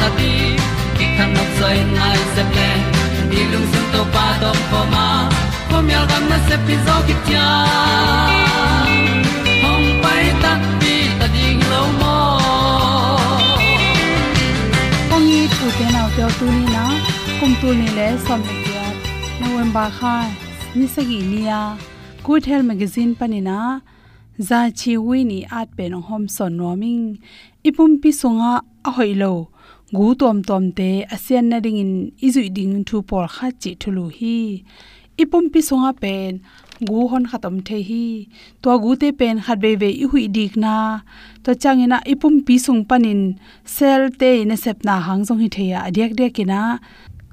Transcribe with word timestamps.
na 0.00 0.08
ti 0.18 0.32
ki 0.96 1.06
kan 1.16 1.28
nok 1.36 1.50
sai 1.58 1.76
nai 1.98 2.18
se 2.34 2.42
ple 2.52 2.70
ni 3.30 3.40
lung 3.52 3.66
sun 3.72 3.86
to 3.92 4.02
pa 4.14 4.26
to 4.42 4.50
pa 4.70 4.80
ma. 4.94 5.06
Ko 5.70 5.76
mi 5.86 5.92
al 6.00 6.06
gam 6.10 6.24
na 6.30 6.38
se 6.48 6.56
pi 6.66 6.74
zo 6.86 6.96
ki 7.06 7.14
tia 7.26 7.46
hom 9.62 9.82
pai 10.02 10.24
ta 10.42 10.52
pi 10.80 10.94
ta 11.18 11.26
ding 11.34 11.60
lo 11.72 11.82
mo 12.00 12.16
ong 15.14 15.26
ni 15.30 15.42
tu 15.58 15.66
te 15.78 15.86
na 15.94 16.02
te 16.16 16.24
tu 16.38 16.46
ni 16.56 16.64
na 16.76 16.84
kum 17.38 17.52
tu 17.60 17.68
ni 17.80 17.88
le 17.98 18.08
som 18.26 18.40
ni 18.48 18.56
tia 18.64 18.86
november 19.42 19.88
kha 19.98 20.14
ni 20.76 20.86
se 20.94 21.02
gi 21.10 21.20
ni 21.30 21.40
ya 21.50 21.60
good 22.26 22.44
health 22.50 22.66
magazine 22.70 23.12
panina 23.20 23.58
za 24.48 24.60
chi 24.78 24.92
wi 25.06 25.18
ni 25.30 25.38
at 25.60 25.68
pe 25.76 25.84
no 25.92 26.00
hom 26.08 26.24
son 26.36 26.52
noming 26.60 27.04
ipum 27.68 27.92
pi 28.02 28.10
sunga 28.20 28.52
a 28.88 28.90
hoilo 28.96 29.32
gu 29.96 30.14
tom 30.20 30.42
tom 30.48 30.64
te 30.78 30.88
asian 31.14 31.48
na 31.48 31.58
ding 31.64 31.78
in 31.84 31.92
izu 32.26 32.42
ding 32.56 32.84
thu 32.88 32.96
por 33.08 33.24
kha 33.34 33.48
chi 33.62 33.70
thulu 33.80 34.04
hi. 34.18 34.38
Ipum 35.22 35.44
pi 35.52 35.60
songa 35.68 35.92
pen 36.02 36.32
gu 36.88 36.98
hon 37.10 37.24
khatam 37.30 37.56
the 37.66 37.78
hi. 37.88 38.06
To 38.62 38.70
gu 38.82 38.90
te 39.00 39.08
pen 39.20 39.36
khat 39.44 39.58
be 39.64 39.70
be 39.82 39.88
i 40.02 40.04
hui 40.10 40.24
dik 40.36 40.52
na. 40.64 40.74
To 41.44 41.50
changina 41.62 41.98
ipum 42.12 42.34
pi 42.46 42.54
sung 42.64 42.82
panin 42.88 43.22
sel 43.76 44.02
te 44.20 44.30
ne 44.48 44.56
sep 44.64 44.78
na 44.86 44.94
hang 45.06 45.22
jong 45.26 45.40
hi 45.42 45.48
theya 45.56 45.78
adek 45.88 46.12
dek 46.18 46.32
kina 46.36 46.60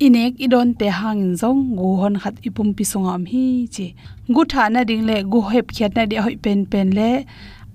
inek 0.06 0.34
idon 0.46 0.70
te 0.80 0.88
hang 1.00 1.24
jong 1.42 1.62
gu 1.80 1.90
hon 2.02 2.16
khat 2.22 2.36
ipum 2.48 2.70
pi 2.78 2.84
sung 2.92 3.08
am 3.14 3.24
hi 3.32 3.46
chi. 3.76 3.88
Gu 4.36 4.42
tha 4.52 4.64
na 4.74 4.82
ding 4.90 5.04
le 5.10 5.18
gu 5.32 5.40
hep 5.52 5.68
khyat 5.76 5.92
na 5.98 6.04
de 6.12 6.18
hoi 6.26 6.36
pen 6.44 6.60
pen 6.72 6.88
le 6.98 7.12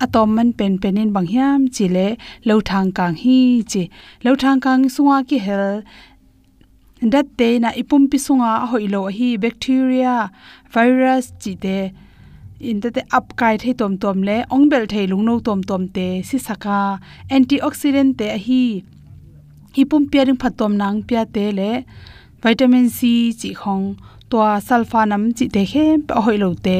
atom 0.05 0.29
man 0.37 0.53
pen 0.59 0.79
penin 0.83 1.11
bang 1.15 1.29
hiam 1.33 1.61
chile 1.75 2.07
lo 2.49 2.61
thang 2.61 2.91
kang 2.99 3.15
hi 3.23 3.39
chi. 3.71 3.83
Lo 4.25 4.35
thang 4.43 4.61
kang 4.65 4.85
sunga 4.95 5.19
ki 5.29 5.39
hel. 5.47 5.83
Dat 7.13 7.27
te 7.39 7.49
na 7.59 7.71
ipum 7.81 8.03
pi 8.11 8.19
sunga 8.27 8.53
hoilo 8.71 9.03
hi 9.17 9.29
bacteria, 9.45 10.17
virus 10.75 11.27
chi 11.43 11.53
te. 11.65 11.79
In 12.69 12.81
te 12.83 12.89
te 12.97 13.03
up 13.19 13.27
kai 13.41 13.57
thei 13.63 13.73
tom 13.81 13.93
tom 14.03 14.19
le, 14.29 14.37
ong 14.55 14.69
bel 14.71 14.85
thei 14.93 15.07
lung 15.11 15.25
no 15.29 15.35
tom 15.47 15.61
tom 15.69 15.83
te 15.97 16.07
si 16.29 16.39
saka 16.47 16.79
antioxidant 17.35 18.13
te 18.21 18.29
hi. 18.47 18.65
Ipum 19.81 20.03
pia 20.11 20.25
ring 20.27 20.41
phatom 20.43 20.73
nang 20.83 20.99
pia 21.09 21.23
te 21.35 21.45
le. 21.59 21.71
Vitamin 22.43 22.87
c 22.97 22.99
chi 23.41 23.51
khong. 23.61 23.87
To 24.31 24.39
sulfa 24.67 25.01
nam 25.11 25.23
chi 25.37 25.47
te 25.55 25.63
he 25.73 25.85
pa 26.07 26.21
hoilo 26.25 26.51
te 26.67 26.79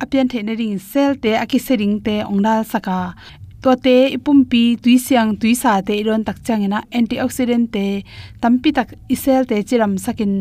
apian 0.00 0.28
the 0.28 0.42
na 0.42 0.52
ring 0.52 0.78
sel 0.78 1.16
te 1.16 1.30
aki 1.34 1.58
se 1.58 1.76
ring 1.76 2.00
te 2.06 2.22
ongda 2.22 2.64
saka. 2.64 3.14
To 3.62 3.74
te 3.74 3.96
ipum 4.16 4.44
pi 4.50 4.76
tui 4.82 4.96
siang 5.06 5.30
tui 5.40 5.54
sa 5.54 5.80
te, 5.80 5.92
iron 5.98 6.22
tak 6.24 6.38
changena, 6.46 6.78
antioxidant 6.98 7.72
te, 7.74 8.04
tampi 8.40 8.70
tak 8.72 8.94
isel 9.14 9.42
te, 9.50 9.56
chiram 9.68 9.98
sakin 9.98 10.32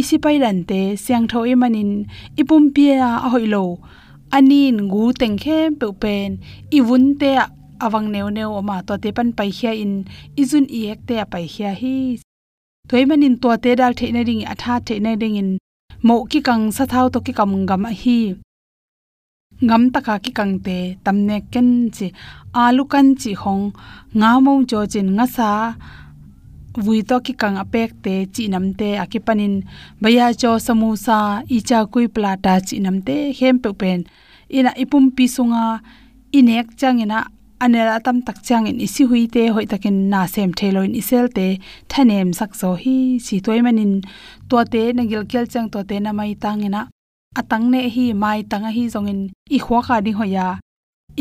isipai 0.00 0.36
ran 0.42 0.62
te, 0.70 0.80
siang 1.04 1.26
tho 1.26 1.40
manin 1.56 2.06
ipum 2.36 2.70
pi 2.74 2.84
a 2.92 3.28
hoilo 3.32 3.64
anin 4.30 4.88
gu 4.92 5.12
teng 5.20 5.38
khe 5.42 5.58
pe 5.80 5.86
pen, 6.02 6.38
iwun 6.70 7.18
te, 7.20 7.30
awang 7.84 8.12
neu 8.12 8.28
neu 8.30 8.50
ama 8.60 8.76
to 8.86 8.94
te 9.02 9.10
pan 9.16 9.32
pai 9.32 9.50
khia 9.50 9.72
in, 9.84 10.04
izun 10.36 10.66
i 10.78 10.80
ek 10.92 11.00
te 11.08 11.16
pai 11.32 11.46
khia 11.54 11.72
hi. 11.80 11.96
Toy 12.88 13.04
manin 13.08 13.36
to 13.42 13.56
te 13.64 13.74
dal 13.80 13.94
the 13.98 14.12
na 14.12 14.22
ring 14.28 14.42
atha 14.52 14.74
the 14.86 15.00
na 15.00 15.12
ring 15.20 15.36
in, 15.42 15.50
mo 16.06 16.24
ki 16.30 16.40
kang 16.46 16.70
sa 16.76 16.84
thau 16.92 17.06
to 17.08 17.18
ki 17.26 17.32
kam 17.32 17.66
gam 17.66 17.84
hi 18.02 18.20
ngam 19.64 19.82
taka 19.94 20.14
ki 20.24 20.30
kangte, 20.38 20.78
tamne 21.04 21.36
ken 21.52 21.90
chi 21.96 22.06
alu 22.62 22.84
kan 22.92 23.06
chi 23.20 23.32
hong 23.42 23.64
nga 24.18 24.30
mo 24.44 24.52
jo 24.70 24.80
chin 24.92 25.08
nga 25.16 25.26
sa 25.36 25.50
vui 26.84 26.98
to 27.08 27.16
ki 27.26 27.32
kang 27.40 27.56
apek 27.64 27.90
te 28.04 28.14
chi 28.34 28.44
nam 28.52 28.66
te 28.78 28.88
akipanin 29.04 29.54
baya 30.02 30.26
cho 30.40 30.50
samusa 30.66 31.18
icha 31.56 31.78
kui 31.92 32.06
plata 32.14 32.54
chi 32.66 32.76
nam 32.84 32.96
te 33.06 33.16
hem 33.38 33.56
pe 33.62 33.70
pen 33.80 34.00
ina 34.56 34.70
ipum 34.82 35.04
pi 35.16 35.24
sunga 35.34 35.64
inek 36.38 36.68
changena 36.80 37.18
anela 37.64 37.96
tam 38.04 38.16
tak 38.26 38.38
chang 38.46 38.64
in 38.70 38.78
isi 38.86 39.02
hui 39.10 39.22
te 39.34 39.42
hoi 39.54 39.66
takin 39.72 39.98
na 40.12 40.20
sem 40.34 40.50
thelo 40.58 40.80
in 40.88 40.94
isel 41.00 41.26
te 41.36 41.46
thanem 41.90 42.28
sakso 42.38 42.68
hi 42.82 42.96
si 43.26 43.36
toimanin 43.44 43.92
to 44.48 44.58
te 44.72 44.82
nagil 44.96 45.22
kel 45.30 45.46
chang 45.52 45.66
to 45.72 45.80
te 45.88 45.96
na 46.04 46.10
mai 46.18 46.32
tangena 46.44 46.82
atang 47.40 47.66
ne 47.72 47.80
hi 47.94 48.06
mai 48.22 48.40
tanga 48.50 48.70
hi 48.76 48.84
zong 48.94 49.08
in 49.12 49.20
i 49.56 49.58
khwa 49.64 49.80
kha 49.86 49.96
ding 50.04 50.18
hoya. 50.20 50.46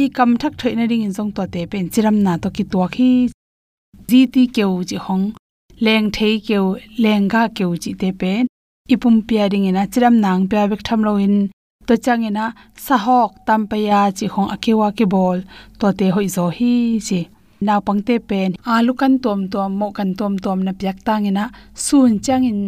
I 0.03 0.05
kam 0.17 0.31
thak 0.41 0.53
thoi 0.59 0.73
na 0.75 0.85
ding 0.91 1.03
in 1.07 1.13
zong 1.17 1.31
to 1.35 1.43
te 1.53 1.61
pen 1.71 1.85
chiram 1.93 2.17
na 2.25 2.33
to 2.43 2.49
ki 2.55 2.63
to 2.71 2.79
khi 2.95 3.11
ji 4.09 4.21
ti 4.33 4.43
keu 4.55 4.73
ji 4.89 4.97
hong, 5.05 5.25
leng 5.85 6.07
thei 6.15 6.33
keu, 6.47 6.65
leng 7.03 7.25
ga 7.33 7.41
keu 7.57 7.71
ji 7.83 7.91
te 8.01 8.09
pen 8.21 8.43
ipum 8.93 9.15
pia 9.27 9.43
ding 9.51 9.65
ina, 9.69 9.83
chiram 9.91 10.15
nang 10.23 10.41
pia 10.49 10.63
bek 10.71 10.81
tham 10.87 11.01
lo 11.07 11.13
in. 11.27 11.37
To 11.87 11.95
chang 12.05 12.23
ina, 12.29 12.45
sa 12.85 12.95
hok 13.05 13.31
tam 13.47 13.61
pa 13.69 13.77
ya 13.87 13.99
chi 14.17 14.25
hong 14.33 14.49
akewa 14.55 14.87
ke 14.97 15.05
bol, 15.13 15.39
to 15.79 15.87
te 15.99 16.07
hoi 16.15 16.27
zo 16.35 16.45
hi 16.57 16.73
chi. 17.07 17.19
Naw 17.65 17.79
pangte 17.87 18.15
pen, 18.29 18.49
alu 18.73 18.93
kan 19.01 19.13
tom 19.23 19.39
tom 19.53 19.71
mo 19.79 19.87
kan 19.97 20.09
tom 20.19 20.33
tom 20.43 20.59
na 20.65 20.71
pyak 20.79 20.97
tangina 21.07 21.43
sun 21.85 22.11
changin 22.25 22.59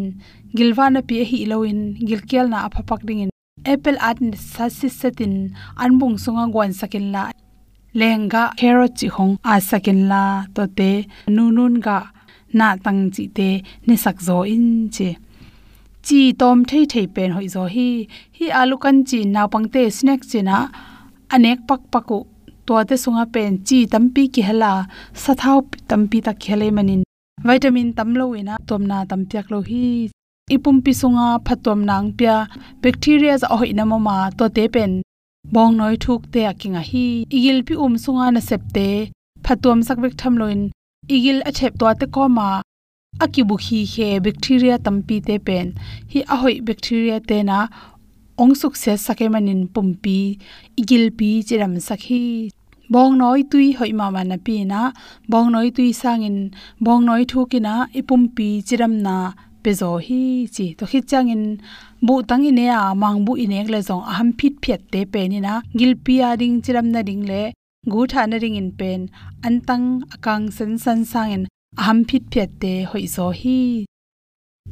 gilwana 0.58 1.02
pi 1.08 1.16
hi 1.30 1.40
loin 1.52 1.80
gilkel 2.08 2.46
na 2.50 2.58
aphapak 2.68 3.02
ding 3.08 3.22
in 3.24 3.30
apple 3.66 3.98
at 4.00 4.18
sasisatin 4.36 5.54
anbung 5.78 6.18
sunga 6.24 6.46
gwan 6.52 6.74
sakin 6.74 7.12
la. 7.12 7.32
Lehenga 7.96 8.44
carrot 8.60 8.94
chi 9.00 9.08
hong, 9.08 9.34
a 9.44 9.60
sakin 9.60 10.08
la 10.12 10.46
to 10.56 10.68
te. 10.68 10.92
Nunun 11.28 11.82
ga, 11.82 12.00
na 12.54 12.76
tang 12.84 13.12
chi 13.16 13.24
te 13.38 13.50
ne 13.88 13.96
sak 13.96 14.18
zo 14.28 14.38
in 14.44 14.90
che 14.96 15.10
chi 16.06 16.34
tom 16.40 16.58
thei 16.70 16.86
thei 16.92 17.08
pen 17.16 17.32
hoi 17.36 17.48
zo 17.56 17.64
hi. 17.74 17.90
Hi 18.38 18.46
alu 18.62 18.76
kan 18.84 18.98
chi 19.10 19.20
na 19.36 19.42
pang 19.54 19.68
te 19.74 19.82
snack 19.98 20.22
china 20.32 20.58
anek 21.34 21.60
pak 21.70 21.82
paku 21.94 22.20
to 22.66 22.74
te 22.90 22.96
sunga 23.04 23.26
pen 23.34 23.52
chi 23.68 23.80
tampi 23.94 24.24
ki 24.34 24.42
hala. 24.50 24.72
Sathau 25.24 25.60
tampi 25.90 26.18
ta 26.26 26.34
khele 26.44 26.68
manin. 26.78 27.02
Vitamin 27.48 27.90
tamlo 27.98 28.26
ina 28.40 28.56
tomna 28.68 28.98
tampiak 29.10 29.48
lo 29.54 29.60
hi 29.70 29.86
ipum 30.56 30.78
pisunga 30.86 31.28
phatom 31.46 31.80
nang 31.90 32.08
pya 32.18 32.36
bacteria 32.82 33.34
za 33.42 33.48
hoi 33.60 33.72
na 33.78 33.84
mama 33.92 34.18
to 34.38 34.46
te 34.56 34.66
pen. 34.74 34.92
Bong 35.54 35.78
noi 35.80 35.96
thuk 36.04 36.22
te 36.34 36.42
akinga 36.52 36.82
hi. 36.90 37.06
Igil 37.38 37.60
pi 37.68 37.74
um 37.86 37.94
sunga 38.04 38.26
na 38.34 38.42
septe 38.50 38.88
phatom 39.46 39.78
sak 39.88 39.98
bek 40.04 40.16
tham 40.22 40.34
loin. 40.42 40.62
Igil 41.16 41.38
a 41.50 41.52
chep 41.58 41.74
to 41.80 41.94
te 42.00 42.06
ko 42.16 42.24
ma. 42.38 42.50
Akibu 43.24 43.56
hi 43.66 43.80
he 43.94 44.08
bacteria 44.26 44.76
tampi 44.86 45.18
te 45.28 45.36
pen. 45.48 45.68
Hi 46.12 46.20
a 46.34 46.36
hoi 46.42 46.56
bacteria 46.68 47.18
te 47.30 47.38
na 47.50 47.58
ong 48.42 48.54
suk 48.62 48.74
se 48.84 48.94
sake 49.06 49.26
manin 49.34 49.62
pumpi. 49.74 50.20
Igil 50.82 51.06
pi 51.18 51.30
chiram 51.48 51.74
sakhi 51.88 52.24
bong 52.94 53.14
noi 53.22 53.42
tui 53.52 53.68
hoi 53.80 53.92
ma 54.00 54.06
ma 54.16 54.22
na 54.24 54.38
pi 54.46 54.56
na. 54.72 54.82
Bong 55.32 55.48
noi 55.54 55.70
tui 55.76 55.90
sangin 56.02 56.38
bong 56.86 57.06
noi 57.08 57.24
thukina 57.32 57.76
ipum 58.00 58.24
pi 58.36 58.48
chiram 58.68 58.96
na 59.06 59.18
pezo 59.64 59.90
hi 60.06 60.22
chi 60.56 60.66
to 60.78 60.84
khit 60.92 61.06
changin 61.12 61.44
bu 62.06 62.16
tang 62.30 62.44
ine 62.50 62.66
a 62.80 62.82
mang 63.02 63.20
bu 63.26 63.32
inek 63.44 63.68
le 63.74 63.80
zong 63.88 64.04
aham 64.12 64.30
phit 64.40 64.54
phet 64.64 64.82
te 64.92 65.00
pe 65.14 65.22
ni 65.32 65.40
na 65.46 65.54
gil 65.80 65.94
pia 66.06 66.28
ding 66.42 66.56
chiram 66.64 66.88
na 66.94 67.02
ding 67.10 67.24
le, 67.32 67.42
gu 67.92 68.00
tha 68.12 68.22
na 68.28 68.38
ring 68.44 68.58
in 68.62 68.72
pen. 68.80 69.02
An 69.46 69.56
tang 69.68 69.88
akang 70.16 70.46
sen 70.58 70.72
san 70.84 71.00
sang 71.12 71.32
in 71.36 71.44
aham 71.82 72.00
phit 72.10 72.24
phet 72.32 72.50
te 72.62 72.74
hoi 72.90 73.06
zo 73.16 73.26
hi. 73.40 73.60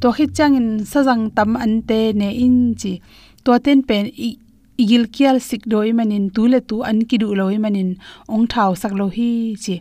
To 0.02 0.08
khit 0.18 0.32
changin 0.38 0.70
sajang 0.92 1.24
tam 1.36 1.52
an 1.66 1.74
te 1.90 2.00
ne 2.20 2.30
in 2.46 2.58
chi. 2.82 2.94
To 3.44 3.52
ten 3.66 3.80
pen 3.90 4.06
igil 4.84 5.04
kial 5.16 5.38
sik 5.50 5.64
doi 5.72 5.90
manin, 5.98 6.26
tu 6.36 6.44
le 6.52 6.60
tu 6.70 6.76
an 6.90 6.98
ki 7.10 7.18
du 7.22 7.28
loi 7.40 7.58
manin, 7.64 7.90
ong 8.34 8.46
thau 8.54 8.72
sak 8.82 8.94
lo 9.00 9.08
hi 9.18 9.32
chi 9.64 9.76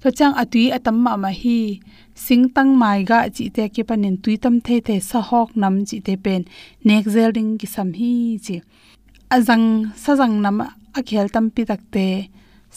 to 0.00 0.08
chang 0.18 0.34
atui 0.42 0.64
atam 0.76 0.96
ma 1.04 1.12
ma 1.22 1.30
hi. 1.40 1.80
Sing 2.24 2.44
tang 2.54 2.70
mai 2.80 2.98
ga 3.10 3.18
chi 3.36 3.44
te 3.56 3.64
ke 3.74 3.82
panin 3.88 4.16
tui 4.22 4.34
tam 4.42 4.54
the 4.66 4.76
the 4.86 4.96
sa 5.10 5.20
hok 5.28 5.48
nam 5.62 5.74
chi 5.88 5.96
te 6.06 6.14
pen. 6.24 6.42
Nek 6.86 7.04
zel 7.14 7.30
ding 7.36 7.52
ki 7.60 7.66
sam 7.74 7.88
hi 7.98 8.12
chi. 8.44 8.56
Azang 9.34 9.66
sa 10.02 10.12
jang 10.20 10.36
nam 10.44 10.58
a 10.98 11.00
khel 11.08 11.28
tam 11.34 11.46
pi 11.54 11.62
tak 11.70 11.82
te. 11.94 12.06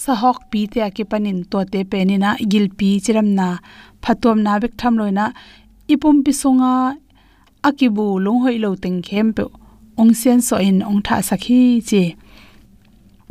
Sa 0.01 0.13
hok 0.21 0.39
pi 0.51 0.61
te 0.73 0.79
ke 0.95 1.03
panin 1.11 1.39
to 1.51 1.59
te 1.73 1.79
penina 1.91 2.29
gil 2.51 2.67
pi 2.77 2.89
chiram 3.03 3.29
na. 3.39 3.47
Phatom 4.03 4.37
na 4.45 4.53
bek 4.61 4.73
tham 4.79 4.93
loina 4.99 5.25
ipum 5.93 6.17
pi 6.25 6.31
songa 6.41 6.73
akibu 7.67 8.05
long 8.25 8.39
hoi 8.43 8.57
lo 8.63 8.69
teng 8.83 8.99
khem 9.07 9.27
pe 9.37 9.43
ong 10.01 10.13
sen 10.21 10.39
so 10.47 10.55
in 10.69 10.77
ong 10.89 11.01
tha 11.05 11.15
sakhi 11.29 11.61
chi. 11.89 12.03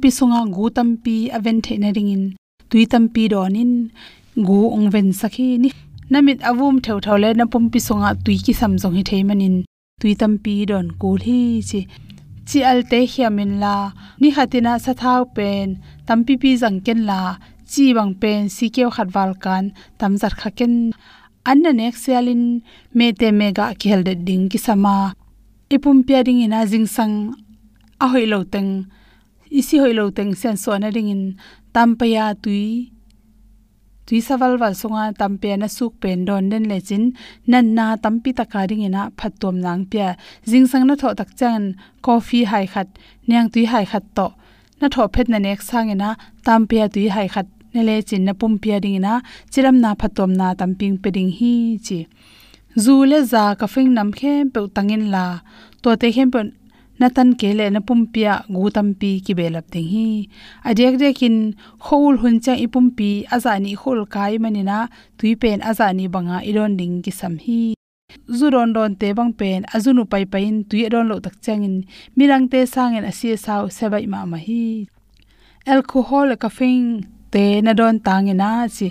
Pi 0.00 0.08
songa 0.18 0.40
gu 0.54 0.64
tam 0.76 0.88
pi 1.04 1.14
aven 1.36 1.58
the 1.64 1.74
na 1.82 1.90
ringin 1.96 2.24
in 2.72 2.78
tui 2.78 2.86
tam 2.86 3.08
pi 3.08 3.28
donin, 3.28 3.90
gu 4.36 4.60
ong 4.76 4.90
ven 4.90 5.12
sakhi 5.12 5.58
ni. 5.58 5.70
Namit 6.10 6.40
avum 6.50 6.80
theu 6.84 7.00
thau 7.00 7.16
le 7.16 7.34
na 7.34 7.44
pum 7.52 7.70
pi 7.70 7.78
songa 7.78 8.10
tui 8.24 8.36
ki 8.44 8.52
sam 8.52 8.76
jong 8.76 8.96
hi 8.96 9.02
thei 9.02 9.22
manin 9.28 9.64
tui 10.00 10.14
tam 10.14 10.38
pi 10.44 10.64
don 10.64 10.86
ku 11.00 11.08
hi 11.24 11.60
chi. 11.68 11.80
Chi 12.48 12.60
al 12.70 12.82
te 12.90 13.00
hiamin 13.12 13.52
la, 13.62 13.92
ni 14.20 14.28
hatina 14.36 14.72
sa 14.84 14.92
thau 15.02 15.24
pen, 15.36 15.68
tam 16.06 16.24
pi 16.26 16.34
pi 16.42 16.50
jang 16.60 16.78
ken 16.86 17.00
la, 17.10 17.20
chi 17.72 17.84
bang 17.96 18.14
pen 18.20 18.40
si 18.56 18.66
keu 18.74 18.90
khat 18.94 19.08
wal 19.14 19.32
kan, 19.44 19.64
tam 19.98 20.12
zar 20.20 20.34
kha 20.40 20.50
ken. 20.58 20.74
An 21.50 21.62
nek 21.78 21.94
sialin, 22.02 22.44
me 22.96 23.06
te 23.20 23.28
mega 23.38 23.66
khel 23.80 24.02
de 24.08 24.14
ding 24.26 24.44
ki 24.50 24.58
sama. 24.66 24.96
Ipum 25.74 25.98
pia 26.06 26.20
ding 26.26 26.40
ina 26.46 26.60
jing 26.70 26.88
sang, 26.96 27.14
a 28.04 28.06
hoi 28.12 28.26
lo 28.32 28.40
teng 28.52 28.72
isi 29.58 29.76
hoilo 29.82 30.04
teng 30.16 30.32
sen 30.40 30.56
so 30.62 30.70
na 30.82 30.88
ding 30.96 31.10
in 31.14 31.22
tam 31.74 31.88
tui 32.44 32.62
tui 34.06 34.20
sawal 34.26 34.52
wal 34.60 34.74
songa 34.80 35.04
tam 35.20 35.32
na 35.62 35.68
suk 35.76 35.92
pen 36.02 36.18
don 36.28 36.44
den 36.50 36.64
le 36.70 36.78
chin 36.88 37.04
nan 37.50 37.66
na 37.76 37.86
tam 38.02 38.14
pi 38.22 38.30
ta 38.38 38.44
ka 38.52 38.60
ding 38.70 38.82
ina 38.88 39.02
phatom 39.18 39.56
nang 39.64 39.82
pya 39.90 40.08
jing 40.50 40.66
sang 40.70 40.84
na 40.88 40.94
tho 41.00 41.08
tak 41.18 41.30
chan 41.38 41.62
coffee 42.04 42.44
hai 42.52 42.64
khat 42.72 42.88
nyang 43.28 43.48
tui 43.52 43.64
hai 43.72 43.84
khat 43.90 44.04
to. 44.16 44.26
Na 44.80 44.86
tho 44.94 45.02
phet 45.14 45.26
na 45.32 45.38
nek 45.46 45.60
sang 45.68 45.88
ina 45.94 46.10
tam 46.46 46.60
tui 46.94 47.06
hai 47.14 47.28
khat 47.34 47.46
ne 47.74 47.80
le 47.88 47.96
chin 48.08 48.22
na 48.26 48.32
pum 48.40 48.52
pya 48.62 48.76
ding 48.84 48.96
ina 49.00 49.14
chiram 49.52 49.76
na 49.84 49.90
phatom 50.00 50.30
na 50.40 50.46
tam 50.60 50.70
ping 50.78 50.96
pe 51.02 51.08
ding 51.16 51.30
hi 51.38 51.54
chi. 51.86 51.98
Zu 52.84 52.94
le 53.10 53.18
za 53.32 53.44
ka 53.60 53.66
fing 53.74 53.90
nam 53.96 54.08
khem 54.18 54.42
pe 54.54 54.60
tangin 54.76 55.04
la. 55.14 55.24
To 55.82 55.88
te 56.00 56.08
khem 56.16 56.28
pe 56.34 56.40
na 57.00 57.08
tan 57.16 57.30
ke 57.40 57.50
le 57.58 57.66
na 57.74 57.80
pumpia 57.88 58.32
gu 58.54 58.62
tampi 58.76 59.12
ki 59.24 59.32
belap 59.38 59.66
ting 59.72 59.88
hi. 59.92 60.08
Adek 60.68 60.94
dekin 61.02 61.36
khol 61.84 62.14
hun 62.22 62.36
cha 62.44 62.54
ipumpi 62.64 63.10
azani 63.34 63.72
khol 63.80 64.00
kai 64.14 64.34
manina 64.42 64.78
tui 65.18 65.32
pen 65.42 65.58
azani 65.70 66.04
banga 66.14 66.38
iron 66.50 66.72
ding 66.80 66.96
ki 67.04 67.12
sam 67.20 67.34
hi. 67.44 67.62
Zuron 68.38 68.70
don 68.76 68.92
te 69.00 69.08
bang 69.18 69.32
pen 69.40 69.60
azunu 69.74 70.02
pai 70.12 70.24
pain 70.32 70.54
tui 70.68 70.82
ron 70.92 71.06
lo 71.10 71.16
tak 71.24 71.36
changin 71.44 71.76
mirang 72.16 72.44
te 72.52 72.60
sangen 72.74 73.04
asia 73.10 73.36
sau 73.44 73.62
sebai 73.76 74.04
ma 74.12 74.20
ma 74.32 74.38
hi. 74.46 74.64
Alcohol 75.72 76.28
ka 76.42 76.48
fing 76.58 76.86
te 77.32 77.44
na 77.64 77.72
don 77.78 77.96
tangena 78.06 78.50
chi 78.76 78.86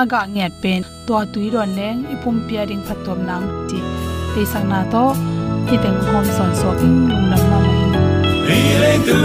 aga 0.00 0.20
nget 0.34 0.52
pen 0.62 0.80
to 1.06 1.16
tui 1.32 1.46
ron 1.54 1.70
leng 1.78 2.00
ipum 2.14 2.36
pia 2.46 2.62
ring 2.68 2.84
phatom 2.88 3.18
nang 3.28 3.46
chi 3.68 3.78
te 4.34 4.42
sang 4.52 4.68
na 4.72 4.80
to 4.92 5.04
hi 5.68 5.76
teng 5.82 5.98
hom 6.06 6.24
son 6.36 6.50
so 6.60 6.70
na 7.30 7.38
tu 9.06 9.18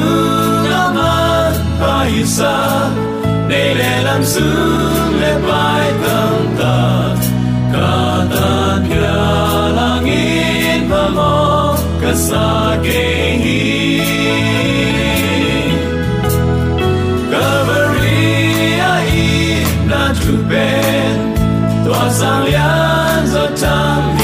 tua 21.86 22.05
sang 22.19 22.43
lian 22.45 23.21
zo 23.33 23.43
trăng 23.60 24.20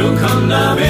lung 0.00 0.16
kham 0.16 0.89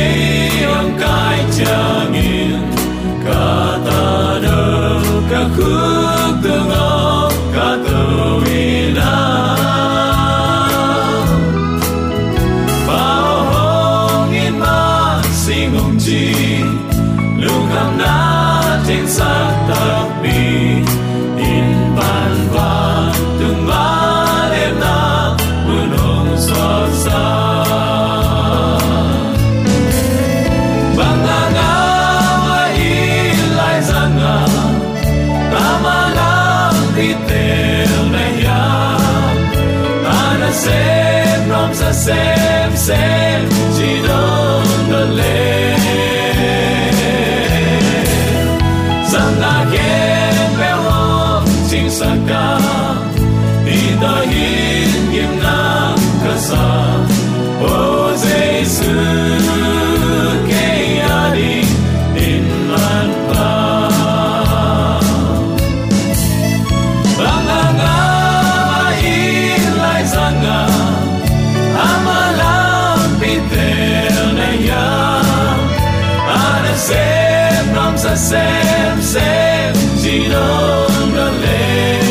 sa 78.31 78.63
sem 78.63 79.03
sem 79.03 79.75
chỉ 80.03 80.29
đông 80.33 81.11
đơn 81.15 81.35
lên 81.43 82.05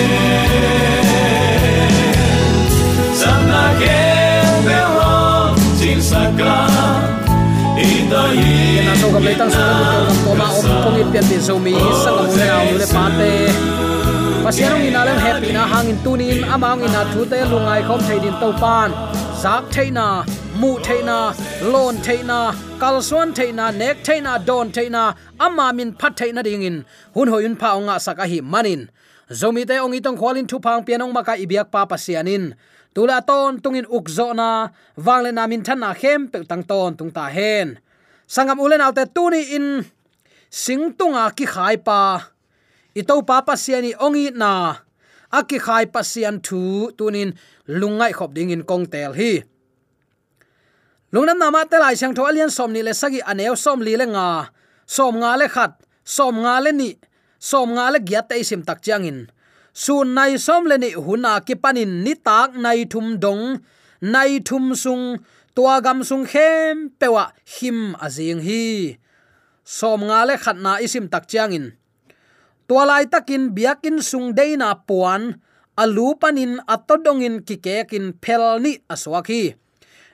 na 3.48 3.74
kem 3.80 4.64
pe 4.66 4.80
ho 4.96 5.56
chim 5.80 6.02
sa 6.02 6.32
ka 6.40 6.58
Ita 7.78 8.24
yi 8.36 8.86
na 8.86 8.94
so 9.02 9.08
kam 9.14 9.24
le 9.24 9.34
tang 9.40 9.52
so 9.52 9.58
kam 9.58 10.16
ko 10.26 10.32
ma 10.40 10.48
om 10.60 10.66
pong 10.84 10.98
i 11.02 11.04
pian 11.12 11.24
bin 11.30 11.42
so 11.48 11.56
mi 11.66 11.76
sang 12.04 12.18
kam 12.18 12.38
le 12.40 12.48
au 12.58 12.68
le 12.80 12.86
pa 12.96 13.06
te 13.20 13.32
pasianong 14.44 14.84
ina 14.88 15.02
lem 15.08 15.18
happy 15.26 15.52
na 15.58 15.64
hangin 15.72 15.98
tunin 16.04 16.44
amang 16.54 16.84
ina 16.88 17.02
thu 17.12 17.22
te 17.32 17.40
lungai 17.52 17.82
khom 17.88 18.00
thei 18.08 18.20
din 18.24 18.36
to 18.42 18.50
pan 18.62 18.90
zak 19.44 19.64
theina 19.74 20.08
mu 20.62 20.72
theina 20.86 21.20
lon 21.60 22.00
theina 22.00 22.56
kalsuan 22.80 23.36
theina 23.36 23.68
nek 23.76 24.00
theina, 24.08 24.40
don 24.40 24.72
theina 24.72 25.16
ama 25.40 25.74
min 25.74 25.92
phat 25.92 26.16
theina 26.16 26.42
ding 26.44 26.64
in 26.64 26.86
hun 27.14 27.28
hoyun 27.28 27.60
pha 27.60 27.76
onga 27.76 28.00
saka 28.00 28.24
hi 28.32 28.40
manin. 28.40 28.88
Zomi 29.30 29.68
te 29.68 29.76
ong 29.76 29.92
itong 29.92 30.16
khwalin 30.16 30.48
thu 30.48 30.58
phang 30.64 30.88
pianong 30.88 31.12
maka 31.12 31.36
ibiak 31.36 31.68
pa 31.68 31.84
pasianin 31.84 32.56
tula 32.96 33.20
ton 33.22 33.60
tungin 33.60 33.86
ukzo 33.92 34.32
na 34.32 34.72
wangle 34.96 35.36
na 35.36 35.44
min 35.52 35.62
than 35.62 35.84
na 35.84 35.92
khem 35.94 36.32
pe 36.32 36.48
tang 36.48 36.64
ton 36.64 36.96
tung 36.96 37.12
ta 37.12 37.28
hen. 37.28 37.78
Sangam 38.24 38.64
ulen 38.64 38.80
alte 38.80 39.04
tuni 39.12 39.42
in 39.52 39.84
singtunga 40.48 41.36
ki 41.36 41.46
khai 41.46 41.76
pa. 41.76 42.24
Ito 42.96 43.20
pa 43.28 43.44
pasiani 43.44 43.92
ongi 44.00 44.32
na 44.32 44.80
aki 45.28 45.60
khai 45.60 45.86
pasian 45.92 46.40
thu 46.40 46.96
tunin 46.96 47.36
lungai 47.68 48.16
khop 48.16 48.32
ding 48.32 48.50
in 48.56 48.64
kong 48.64 48.88
tel 48.88 49.12
hi 49.12 49.44
lungnam 51.10 51.42
nama 51.42 51.66
te 51.66 51.82
lai 51.82 51.98
sang 51.98 52.14
tho 52.14 52.22
alian 52.30 52.54
som 52.54 52.70
ni 52.70 52.86
le 52.86 52.94
sagi 52.94 53.18
aneu 53.26 53.58
som 53.58 53.82
li 53.82 53.98
le 53.98 54.06
nga 54.14 54.54
som 54.86 55.18
nga 55.18 55.34
le 55.42 55.50
khat 55.50 55.74
som 56.06 56.38
nga 56.46 56.62
le 56.62 56.70
ni 56.70 56.90
som 57.42 57.74
nga 57.74 57.90
le 57.94 57.98
gyat 57.98 58.30
te 58.30 58.38
sim 58.46 58.62
tak 58.62 58.80
chiang 58.86 59.10
in 59.10 59.20
sun 59.74 60.14
nai 60.14 60.38
som 60.38 60.70
le 60.70 60.78
ni 60.78 60.94
huna 60.94 61.42
ki 61.42 61.56
panin 61.58 62.06
ni 62.06 62.14
tak 62.14 62.54
nai 62.54 62.86
thum 62.86 63.18
dong 63.24 63.58
nai 64.14 64.38
thum 64.48 64.78
sung 64.84 65.18
tua 65.58 65.82
gam 65.82 66.06
sung 66.06 66.30
khem 66.30 66.94
pewa 67.02 67.34
him 67.58 67.98
azing 68.06 68.42
hi 68.46 68.94
som 69.66 70.06
nga 70.06 70.30
le 70.30 70.38
khat 70.44 70.58
na 70.62 70.78
isim 70.86 71.10
tak 71.10 71.26
chiang 71.26 71.58
in 71.58 71.66
tua 72.70 72.86
lai 72.86 73.10
takin 73.10 73.50
biakin 73.58 73.98
sung 74.10 74.38
deina 74.38 74.78
puan 74.88 75.42
alu 75.74 76.14
panin 76.22 76.62
atodongin 76.70 77.42
kikekin 77.42 78.14
phelni 78.22 78.78
aswak 78.86 79.26
aswaki 79.26 79.69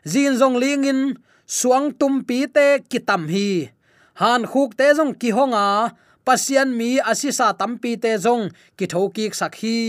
zin 0.06 0.38
zong 0.38 0.56
lingin 0.62 1.18
suang 1.50 1.92
tum 2.00 2.22
pi 2.22 2.46
te 2.46 2.86
kitam 2.86 3.26
hi. 3.28 3.74
Han 4.22 4.46
khuk 4.48 4.78
te 4.80 4.88
zong 4.96 5.18
ki 5.20 5.30
honga, 5.36 5.92
pasian 6.24 6.72
mi 6.72 7.02
asisa 7.02 7.52
tampi 7.60 7.98
te 8.00 8.16
zong 8.16 8.54
ki 8.78 8.86
thoki 8.88 9.26
sakhi 9.34 9.82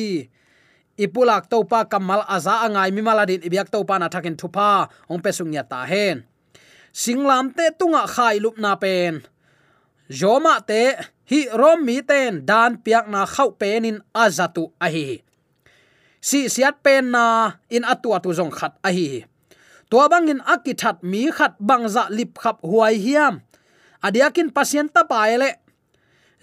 ipulak 0.97 1.47
topa 1.53 1.85
kamal 1.85 2.25
aza 2.25 2.65
angai 2.65 2.91
mi 2.91 3.05
maladin 3.05 3.45
ibyak 3.45 3.69
topa 3.69 4.01
na 4.01 4.09
thakin 4.09 4.35
thupa, 4.35 4.89
ong 5.07 5.21
pesung 5.21 5.53
ya 5.53 5.63
ta 5.63 5.85
hen. 5.85 6.25
Singlam 6.97 7.53
te 7.53 7.69
tunga 7.77 8.09
khai 8.09 8.41
lup 8.41 8.57
na 8.57 8.73
pen. 8.81 9.21
Zoma 10.09 10.65
te 10.65 10.97
hi 11.29 11.45
rom 11.53 11.85
mi 11.85 12.01
ten 12.01 12.41
dan 12.49 12.81
piak 12.81 13.07
na 13.13 13.29
khau 13.29 13.53
penin 13.53 14.01
azatu 14.17 14.73
ahi. 14.81 15.21
Si 16.25 16.49
siat 16.49 16.81
pen 16.81 17.13
na 17.13 17.55
in 17.69 17.85
atu 17.85 18.17
atu 18.17 18.33
zong 18.33 18.51
khat 18.51 18.81
ahi 18.81 19.29
tua 19.91 20.09
bangin 20.13 20.41
akithat 20.43 21.03
mi 21.03 21.31
khat 21.37 21.55
bangza 21.69 22.05
lip 22.11 22.39
khap 22.43 22.59
huai 22.63 22.97
hiam. 23.05 23.35
Adiakin 24.07 24.51
pasien 24.57 24.89
ta 24.95 25.03
paile 25.11 25.51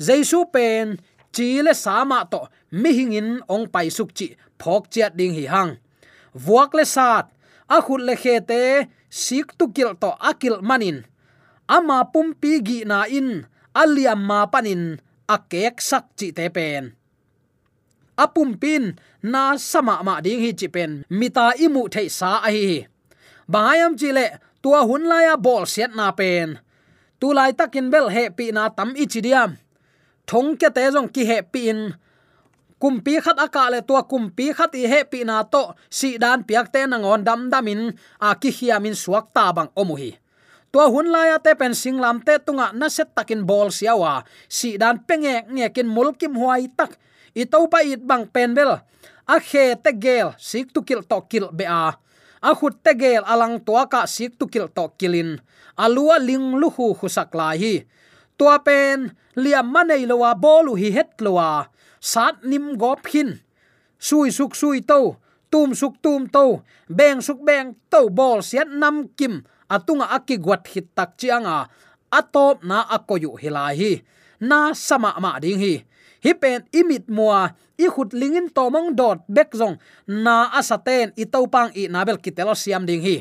jaisu 0.05 0.39
pen 0.53 0.97
chile 1.35 1.73
sama 1.73 2.19
to, 2.31 2.41
mi 2.71 2.89
hingin 2.97 3.29
ong 3.53 3.65
pai 3.73 3.88
suk 3.89 4.09
chi, 4.17 4.27
phok 4.59 4.83
chiat 4.93 5.13
ding 5.19 5.33
hi 5.38 5.45
hang. 5.53 5.71
Vuak 6.43 6.71
le 6.77 6.85
sat 6.95 7.25
a 7.75 7.77
khut 7.85 8.01
le 8.07 8.15
khete 8.23 8.62
sik 9.09 9.47
tu 9.57 9.65
kil 9.75 9.91
to 10.01 10.09
akil 10.29 10.55
manin. 10.69 10.97
Ama 11.75 11.97
pumpi 12.13 12.51
gi 12.67 12.79
na 12.89 12.97
in 13.17 13.29
aliam 13.81 14.19
ma 14.29 14.39
panin 14.53 14.83
akek 15.35 15.75
sak 15.89 16.05
chi 16.17 16.27
te 16.38 16.45
pen. 16.55 16.83
Apum 18.23 18.50
pin, 18.62 18.83
na 19.31 19.57
sama 19.57 19.95
ma 20.07 20.21
ding 20.25 20.41
hi 20.43 20.51
chi 20.59 20.67
pen 20.75 20.91
mita 21.19 21.45
imu 21.65 21.81
thei 21.93 22.07
sa 22.19 22.29
a 22.47 22.50
hi 22.55 22.85
bangayam 23.50 23.97
chile 24.00 24.39
tua 24.62 24.85
hun 24.88 25.07
laya 25.07 25.38
bol 25.38 25.65
set 25.65 25.95
na 25.95 26.12
pen. 26.12 26.59
Tu 27.19 27.31
lai 27.31 27.55
takin 27.55 27.88
bel 27.88 28.07
he 28.12 28.29
pi 28.29 28.51
na 28.51 28.69
tam 28.69 28.91
ichidiam 28.95 29.55
thong 30.27 30.55
ke 30.55 30.69
te 30.71 30.91
jong 30.91 31.09
ki 31.12 31.23
he 31.25 31.38
pi 31.41 31.69
in. 31.71 31.95
Kumpi 32.79 33.15
khat 33.23 33.39
aka 33.39 33.71
le 33.71 33.79
tua 33.79 34.03
kumpi 34.03 34.51
khat 34.51 34.75
i 34.75 34.83
he 34.83 35.07
pi 35.07 35.23
na 35.23 35.43
to, 35.47 35.71
si 35.88 36.19
dan 36.19 36.43
piak 36.43 36.67
te 36.67 36.83
na 36.83 37.00
ngon 37.00 37.23
dam 37.23 37.47
damin 37.47 37.95
a 38.19 38.35
ki 38.35 38.51
hiamin 38.51 38.95
suak 38.95 39.31
ta 39.31 39.55
bang 39.55 39.71
omuhi. 39.71 40.19
Tua 40.67 40.91
hun 40.91 41.07
laya 41.07 41.39
te 41.39 41.55
pen 41.55 41.71
singlam 41.71 42.19
te 42.25 42.35
tunga 42.43 42.75
na 42.75 42.91
set 42.91 43.15
takin 43.15 43.47
bol 43.47 43.71
siawa 43.71 44.27
si 44.51 44.75
dan 44.75 45.00
penge 45.07 45.47
nge 45.47 45.67
kin 45.71 45.88
mulkim 45.88 46.35
huai 46.35 46.67
tak. 46.75 47.00
I 47.33 47.47
to 47.47 47.65
pa 47.71 47.79
it 47.81 48.03
bang 48.05 48.27
pen 48.27 48.51
bel. 48.53 48.83
A 49.25 49.39
khe 49.39 49.79
te 49.79 49.91
gel, 49.95 50.35
sik 50.38 50.73
tu 50.75 50.83
kil 50.83 51.01
to 51.07 51.17
kil 51.31 51.50
be 51.55 51.63
a 51.63 51.95
a 52.50 52.51
khut 52.57 52.75
te 52.83 52.91
gel 53.01 53.23
alang 53.33 53.55
to 53.65 53.73
ka 53.93 54.01
sik 54.15 54.31
tu 54.39 54.45
kil 54.53 54.67
to 54.75 54.85
kilin. 55.00 55.39
Alua 55.83 56.15
ling 56.27 56.47
lu 56.62 56.67
hu 56.75 56.85
khusak 57.00 57.31
lai 57.39 57.57
hi. 57.63 57.75
Tua 58.38 58.55
pen 58.65 59.00
liam 59.43 59.67
manei 59.73 60.03
lowa 60.09 60.31
bolu 60.43 60.73
hi 60.81 60.89
het 60.97 61.12
lowa 61.25 61.50
sat 62.12 62.35
nim 62.50 62.65
go 62.81 62.91
phin 63.05 63.29
sui 64.07 64.29
suk 64.38 64.51
sui 64.59 64.79
to 64.89 65.00
tum 65.51 65.69
suk 65.79 65.95
tum 66.03 66.21
to 66.35 66.45
beng 66.97 67.19
suk 67.27 67.39
beng 67.47 67.67
to 67.91 68.00
bol 68.17 68.39
siat 68.50 68.69
nam 68.81 69.07
kim. 69.17 69.35
Atunga 69.73 70.05
aki 70.17 70.35
gwat 70.38 70.67
hit 70.69 70.88
tak 70.93 71.17
chianga. 71.17 71.65
Atop 72.12 72.62
na 72.62 72.85
akoyu 72.95 73.31
hilai 73.41 73.73
hi. 73.79 73.91
Na 74.50 74.75
sama 74.88 75.15
ma 75.23 75.39
ding 75.41 75.57
hi 75.63 75.75
hi 76.23 76.33
pen 76.41 76.63
imit 76.79 77.05
mua, 77.07 77.51
i 77.77 77.85
khut 77.93 78.13
lingin 78.19 78.47
to 78.55 78.63
mong 78.73 78.95
dot 78.99 79.19
bek 79.35 79.49
zong. 79.59 79.75
Na 80.07 80.35
asaten 80.59 81.11
i 81.21 81.25
to 81.33 81.39
pang 81.53 81.71
i 81.75 81.87
nabel 81.93 82.17
kitelo 82.23 82.55
siam 82.55 82.85
ding 82.89 83.03
hi. 83.07 83.17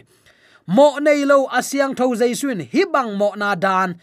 Mo 0.66 0.99
nei 1.04 1.25
lo 1.30 1.38
asiang 1.59 1.94
tho 1.99 2.06
jaisun 2.21 2.61
hi 2.73 2.82
bang 2.92 3.11
mo 3.21 3.28
na 3.40 3.54
dan. 3.64 3.99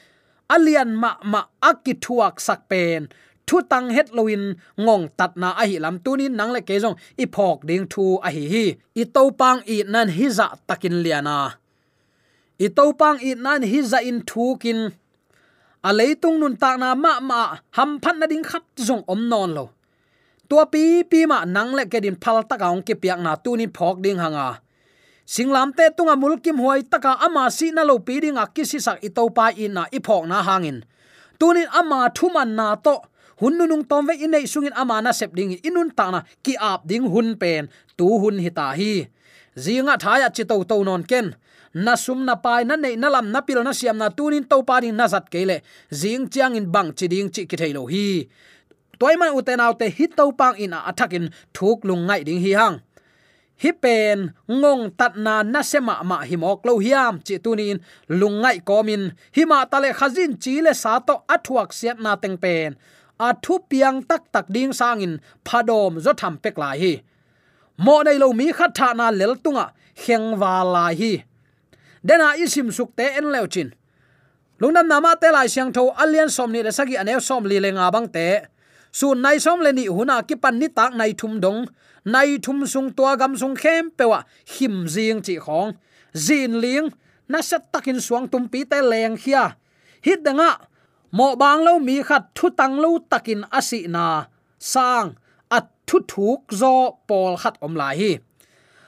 Alian 0.50 0.92
ma 1.02 1.12
ma 1.32 1.42
akithuak 1.70 2.36
sak 2.42 2.62
pen. 2.70 3.08
Thu 3.48 3.62
tang 3.72 3.90
het 3.90 4.14
loin, 4.14 4.44
ngong 4.78 5.06
tat 5.18 5.34
na 5.42 5.50
a 5.62 5.64
hi 5.70 5.78
lam 5.84 5.98
tunin 6.04 6.34
nang 6.38 6.52
le 6.54 6.62
ke 6.68 6.76
jong 6.84 6.98
i 7.24 7.26
phok 7.36 7.66
ding 7.70 7.86
thu 7.92 8.06
a 8.28 8.30
hi 8.36 8.44
hi. 8.54 8.66
I 9.02 9.04
to 9.16 9.24
pang 9.40 9.60
i 9.66 9.78
nan 9.94 10.10
hi 10.18 10.26
za 10.38 10.48
takin 10.68 10.98
liana 11.04 11.40
i 12.60 12.68
to 12.68 12.86
pang 13.00 13.18
i 13.24 13.32
nan 13.46 13.64
hi 13.64 13.80
za 13.92 14.00
in 14.10 14.20
thu 14.30 14.46
kin 14.62 14.92
a 15.84 15.94
leitung 15.94 16.40
nun 16.40 16.56
ta 16.58 16.76
na 16.78 16.96
ma 16.96 17.20
ma, 17.20 17.58
ham 17.78 18.00
phan 18.04 18.20
na 18.20 18.26
ding 18.28 18.44
khat 18.44 18.64
zong 18.76 19.04
om 19.08 19.30
non 19.30 19.52
lo. 19.58 19.66
Tua 20.50 20.66
pi 20.66 21.04
pi 21.04 21.26
ma 21.26 21.46
nang 21.46 21.72
le 21.78 21.86
ke 21.86 22.00
din 22.02 22.18
phal 22.24 22.44
ta 22.50 22.58
kaung 22.58 22.84
ke 22.84 22.94
piak 23.02 23.20
na 23.22 23.36
tu 23.36 23.56
ni 23.56 23.68
phok 23.68 24.02
ding 24.04 24.20
hanga. 24.20 24.60
Singlam 25.26 25.70
te 25.78 25.86
tunga 25.96 26.16
mulkim 26.18 26.58
huai 26.60 26.82
taka 26.92 27.12
ama 27.26 27.52
si 27.52 27.72
na 27.72 27.84
lo 27.84 28.00
pi 28.00 28.20
ding 28.20 28.38
a 28.38 28.46
kisi 28.56 28.80
sak 28.82 28.98
i 29.08 29.10
to 29.10 29.30
pa 29.30 29.46
in 29.56 29.74
na 29.78 29.84
i 29.94 30.00
phok 30.00 30.24
na 30.28 30.42
hangin. 30.44 30.84
Tunin 31.40 31.70
ama 31.72 32.10
thuman 32.18 32.50
na 32.60 32.76
to, 32.76 32.96
hun 33.40 33.56
nu 33.58 33.64
nung 33.68 33.86
tom 33.88 34.08
ve 34.08 34.14
in 34.20 34.32
nei 34.32 34.44
sungin 34.44 34.76
ama 34.76 35.02
na 35.02 35.12
sep 35.12 35.32
ding 35.38 35.56
inun 35.68 35.96
ta 35.96 36.12
na 36.12 36.20
ki 36.44 36.54
ap 36.60 36.82
ding 36.90 37.06
hun 37.14 37.38
pen, 37.42 37.70
tu 37.98 38.06
hun 38.22 38.36
hita 38.44 38.76
hi. 38.80 39.08
Zinga 39.56 39.96
thaya 40.04 40.28
chi 40.36 40.44
to 40.44 40.64
to 40.70 40.84
non 40.84 41.04
ken 41.04 41.36
na 41.74 41.96
sum 41.96 42.26
na 42.26 42.36
pai 42.36 42.64
na 42.64 42.76
nei 42.76 42.96
na 42.96 43.10
lam 43.10 43.32
na 43.32 43.42
pil 43.42 43.64
na 43.64 43.72
siam 43.72 43.98
na 43.98 44.10
tunin 44.10 44.44
to 44.50 44.64
pa 44.64 44.80
ding 44.80 44.96
na 44.96 45.08
zat 45.08 45.30
kele 45.30 45.62
zing 45.94 46.30
chiang 46.30 46.56
in 46.56 46.72
bang 46.72 46.92
chi 46.98 47.08
ding 47.08 47.30
chi 47.30 47.46
ki 47.50 47.56
thailo 47.58 47.86
hi. 47.92 48.28
Toy 49.00 49.16
man 49.16 49.36
uten 49.38 49.64
autte 49.64 49.88
hit 49.98 50.18
to 50.18 50.32
pang 50.32 50.56
in 50.58 50.74
a 50.74 50.80
attacking 50.90 51.30
thuk 51.54 51.80
lung 51.88 52.08
ngai 52.08 52.24
ding 52.28 52.42
hi 52.42 52.52
hang. 52.60 52.78
Hi 53.62 53.72
pen, 53.72 54.32
ngong 54.48 54.96
tat 55.00 55.14
na 55.26 55.44
na 55.44 55.62
sema 55.62 55.96
ma 56.04 56.18
hi 56.30 56.36
mok 56.36 56.66
lo 56.68 56.80
hiam 56.80 57.20
chi 57.26 57.36
tunin 57.44 57.78
lungai 58.20 58.58
komin 58.68 59.12
hi 59.36 59.44
ma 59.46 59.66
tale 59.72 59.90
khazin 60.00 60.32
chi 60.44 60.54
le 60.66 60.74
sa 60.74 61.00
to 61.08 61.16
athuak 61.34 61.70
siat 61.80 61.98
na 62.00 62.16
teng 62.16 62.38
pen. 62.44 62.76
A 63.20 63.30
thu 63.44 63.60
piang 63.70 64.00
tak 64.10 64.24
tak 64.34 64.46
ding 64.56 64.72
sangin 64.80 65.14
phadom 65.46 65.94
zo 66.04 66.12
tham 66.20 66.36
pek 66.44 66.56
lai 66.62 66.78
hi. 66.82 66.94
Mo 67.86 67.96
nei 68.04 68.18
lo 68.18 68.28
mi 68.40 68.48
khat 68.58 68.72
tha 68.78 68.88
na 69.00 69.12
lel 69.20 69.34
tunga 69.44 69.66
kheng 70.02 70.40
wa 70.42 70.64
lai 70.64 70.94
hi 71.02 71.14
dena 72.04 72.36
isim 72.38 72.72
suk 72.72 72.96
te 72.96 73.06
en 73.18 73.32
leo 73.32 73.48
chin. 73.48 73.74
Lungnam 74.60 74.88
nama 74.88 75.16
te 75.16 75.32
lai 75.32 75.48
siang 75.48 75.72
tho 75.72 75.92
alian 75.96 76.30
som 76.30 76.52
ni 76.52 76.64
le 76.64 76.72
sagi 76.72 76.96
anew 77.00 77.20
som 77.20 77.44
li 77.48 77.60
le 77.60 77.72
nga 77.72 77.92
bang 77.92 78.08
te. 78.12 78.28
Su 78.92 79.16
nai 79.16 79.40
som 79.40 79.60
le 79.62 79.72
ni 79.72 79.86
huna 79.88 80.20
ki 80.28 80.36
pan 80.36 80.60
ni 80.60 80.68
tak 80.68 80.92
nai 81.00 81.14
thum 81.14 81.40
dong. 81.40 81.68
Nai 82.06 82.38
thum 82.44 82.68
sung 82.68 82.92
tua 82.92 83.16
gam 83.16 83.38
sung 83.38 83.56
khem 83.56 83.92
pewa 83.98 84.24
him 84.54 84.88
jing 84.88 85.22
chi 85.22 85.36
khong. 85.40 85.72
Zin 86.16 86.60
ling, 86.60 86.90
na 87.30 87.40
sat 87.42 87.72
takin 87.72 88.02
suang 88.02 88.28
tum 88.28 88.50
pi 88.52 88.66
te 88.66 88.82
leng 88.82 89.16
khia 89.16 89.56
hit 90.02 90.20
danga 90.26 90.52
mo 91.12 91.36
bang 91.36 91.62
lo 91.64 91.80
mi 91.80 92.04
khat 92.04 92.24
thu 92.36 92.50
tang 92.50 92.76
lo 92.84 93.00
takin 93.12 93.46
asi 93.52 93.88
na. 93.88 94.26
Sang 94.60 95.16
at 95.52 95.66
thu 95.88 95.98
thuk 96.12 96.42
zo 96.52 97.00
pol 97.08 97.38
khat 97.38 97.56
om 97.62 97.76
lai 97.80 97.96
hi. 98.02 98.12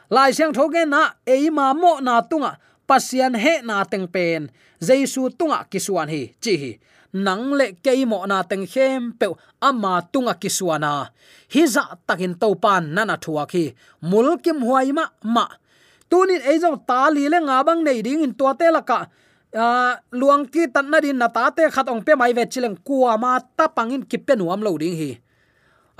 Lai 0.09 0.31
siang 0.35 0.53
thoge 0.53 0.83
na 0.93 1.01
e 1.25 1.49
ma 1.49 1.73
mo 1.73 1.99
na 2.03 2.21
tunga 2.21 2.51
pasian 2.91 3.39
he 3.39 3.63
na 3.63 3.87
teng 3.87 4.11
pen. 4.11 4.51
Jesu 4.83 5.31
tunga 5.39 5.63
kisuan 5.71 6.11
hi, 6.11 6.35
chi 6.43 6.53
hi. 6.59 6.71
Nang 7.15 7.55
le 7.55 7.65
keimo 7.79 8.19
na 8.27 8.43
teng 8.43 8.67
khem 8.67 9.15
pe 9.19 9.27
ama 9.63 10.03
tunga 10.11 10.35
kisuana. 10.35 11.07
Hi 11.53 11.63
za 11.73 11.83
takin 12.07 12.35
to 12.41 12.51
pan 12.63 12.83
nana 12.95 13.15
thuwa 13.23 13.43
khi 13.51 13.63
mulkim 14.03 14.59
huai 14.67 14.91
ma 14.91 15.05
ma. 15.23 15.45
Tunin 16.11 16.43
ei 16.43 16.59
ta 16.87 17.07
li 17.15 17.23
le 17.31 17.39
nga 17.47 17.63
bang 17.67 17.81
nei 17.87 17.99
ding 18.03 18.23
in 18.27 18.33
to 18.39 18.45
te 18.59 18.67
laka 18.75 19.07
a, 19.55 19.95
luang 20.19 20.43
ki 20.53 20.67
tan 20.73 20.87
na 20.91 20.99
din 21.03 21.17
na 21.21 21.27
ta 21.27 21.51
te 21.55 21.63
khat 21.71 21.87
ong 21.87 22.03
pe 22.03 22.15
mai 22.19 22.33
ve 22.37 22.43
chileng 22.51 22.77
kuwa 22.87 23.15
ma 23.23 23.39
ta 23.57 23.65
pangin 23.67 24.03
ki 24.09 24.17
pe 24.17 24.33
nuam 24.35 24.59
lo 24.65 24.75
ding 24.81 24.95
hi. 25.01 25.11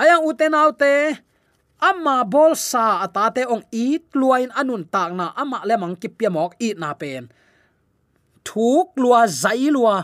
Ayang 0.01 0.23
uten 0.27 0.56
autte 0.56 0.91
amma 1.82 2.22
bol 2.34 2.54
sa 2.54 3.02
atate 3.06 3.44
ong 3.50 3.65
i 3.74 3.98
luain 4.13 4.54
anun 4.54 4.86
tak 4.94 5.12
na 5.17 5.34
ama 5.41 5.60
le 5.67 5.76
mang 5.82 5.96
ki 6.02 6.08
piamok 6.17 6.54
i 6.62 6.70
na 6.78 6.94
pen. 7.02 7.28
Thuk 8.46 8.94
lua 9.02 9.26
zai 9.26 9.74
lua. 9.76 9.98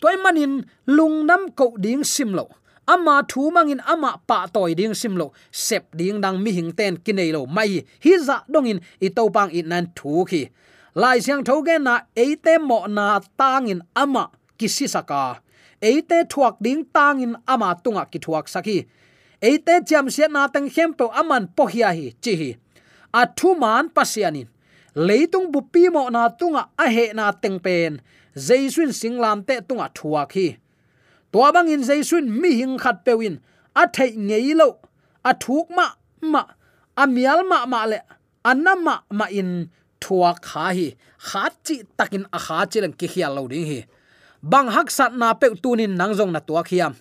Toy 0.00 0.16
manin 0.22 0.64
lungnam 0.86 1.50
ko 1.58 1.66
ding 1.76 2.06
simlo 2.06 2.46
ama 2.86 3.22
thu 3.30 3.50
mangin 3.54 3.82
ama 3.92 4.18
pa 4.28 4.38
toy 4.54 4.74
ding 4.78 4.94
simlo 5.00 5.26
sep 5.50 5.84
ding 5.98 6.18
dang 6.24 6.38
mi 6.42 6.50
hing 6.56 6.72
ten 6.78 6.94
kinei 7.04 7.30
lo. 7.36 7.42
Mai 7.46 7.82
hi 8.04 8.12
za 8.26 8.36
dongin 8.52 8.80
i 9.06 9.08
to 9.16 9.22
pang 9.34 9.50
i 9.58 9.60
nan 9.62 9.84
thu 9.98 10.24
khi 10.30 10.42
lai 10.94 11.20
siang 11.20 11.44
thoge 11.44 11.78
na 11.78 11.94
eite 12.16 12.58
mo 12.58 12.86
na 12.86 13.20
tangin 13.38 13.80
ama 13.94 14.24
kisi 14.58 14.86
saka 14.88 15.38
eite 15.80 16.18
thuak 16.32 16.58
ding 16.64 16.82
tangin 16.94 17.36
ama 17.46 17.74
tunga 17.84 18.04
ki 18.10 18.18
thuak 18.18 18.48
saki 18.48 18.76
eite 19.42 19.80
jam 19.88 20.10
se 20.10 20.26
na 20.28 20.46
tang 20.48 20.68
hem 20.74 20.92
pe 20.94 21.04
aman 21.20 21.48
po 21.56 21.66
hi, 21.66 22.14
chi 22.22 22.32
hi. 22.40 22.50
A 23.12 23.26
thu 23.26 23.54
man 23.54 23.88
pasianin 23.90 24.48
leitung 24.94 25.50
bu 25.52 25.60
pi 25.72 25.88
mo 25.88 26.08
na 26.08 26.28
tunga 26.28 26.68
a 26.78 26.86
he 26.90 27.12
na 27.12 27.32
teng 27.32 27.58
pen. 27.64 28.00
Jaisun 28.36 28.90
singlam 29.00 29.46
te 29.46 29.60
tunga 29.68 29.88
thuak 29.94 30.32
hi. 30.32 30.58
To 31.32 31.52
bang 31.52 31.68
in 31.68 31.82
jaisun 31.82 32.24
mi 32.40 32.50
hing 32.60 32.78
khat 32.78 33.04
pewin 33.04 33.40
a 33.74 33.86
thei 33.86 34.10
ngei 34.16 34.54
lo. 34.54 34.78
A 35.24 35.32
thuk 35.34 35.70
ma 35.70 35.86
ma, 36.22 36.42
a 36.96 37.06
mial 37.06 37.40
ma 37.50 37.66
ma 37.66 37.84
le. 37.84 38.00
Anama 38.44 39.02
ma 39.10 39.26
in 39.30 39.70
thuak 40.00 40.36
kha 40.42 40.66
hi. 40.76 40.88
Khat 41.18 41.52
chi 41.64 41.76
takin 41.98 42.24
a 42.32 42.38
kha 42.38 42.66
chilang 42.70 42.96
ki 42.98 43.06
hial 43.12 43.34
lo 43.36 43.48
ding 43.48 43.66
hi. 43.70 43.80
Bang 44.42 44.68
hak 44.74 44.90
sat 44.90 45.12
na 45.20 45.34
pe 45.34 45.46
tunin 45.62 45.96
nang 45.96 46.12
jong 46.18 46.32
na 46.32 46.40
tuak 46.40 46.68
hiam 46.72 46.94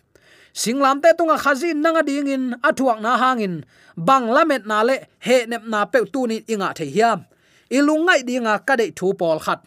singlam 0.54 1.02
te 1.02 1.10
tunga 1.18 1.38
khazi 1.38 1.74
nanga 1.74 2.04
ding 2.04 2.28
in 2.28 2.56
athuak 2.64 3.02
na 3.02 3.18
hangin. 3.18 3.66
Bang 3.98 4.28
lamet 4.28 4.66
na 4.66 4.82
le, 4.82 4.96
he 5.20 5.46
nep 5.46 5.64
na 5.66 5.86
pe 5.86 6.00
tunin 6.14 6.44
inga 6.48 6.74
the 6.76 6.86
hiam. 6.86 7.26
Ilungai 7.72 8.24
dinga 8.28 8.66
ka 8.66 8.76
dei 8.76 8.92
thu 8.92 9.14
pol 9.14 9.40
khat. 9.40 9.66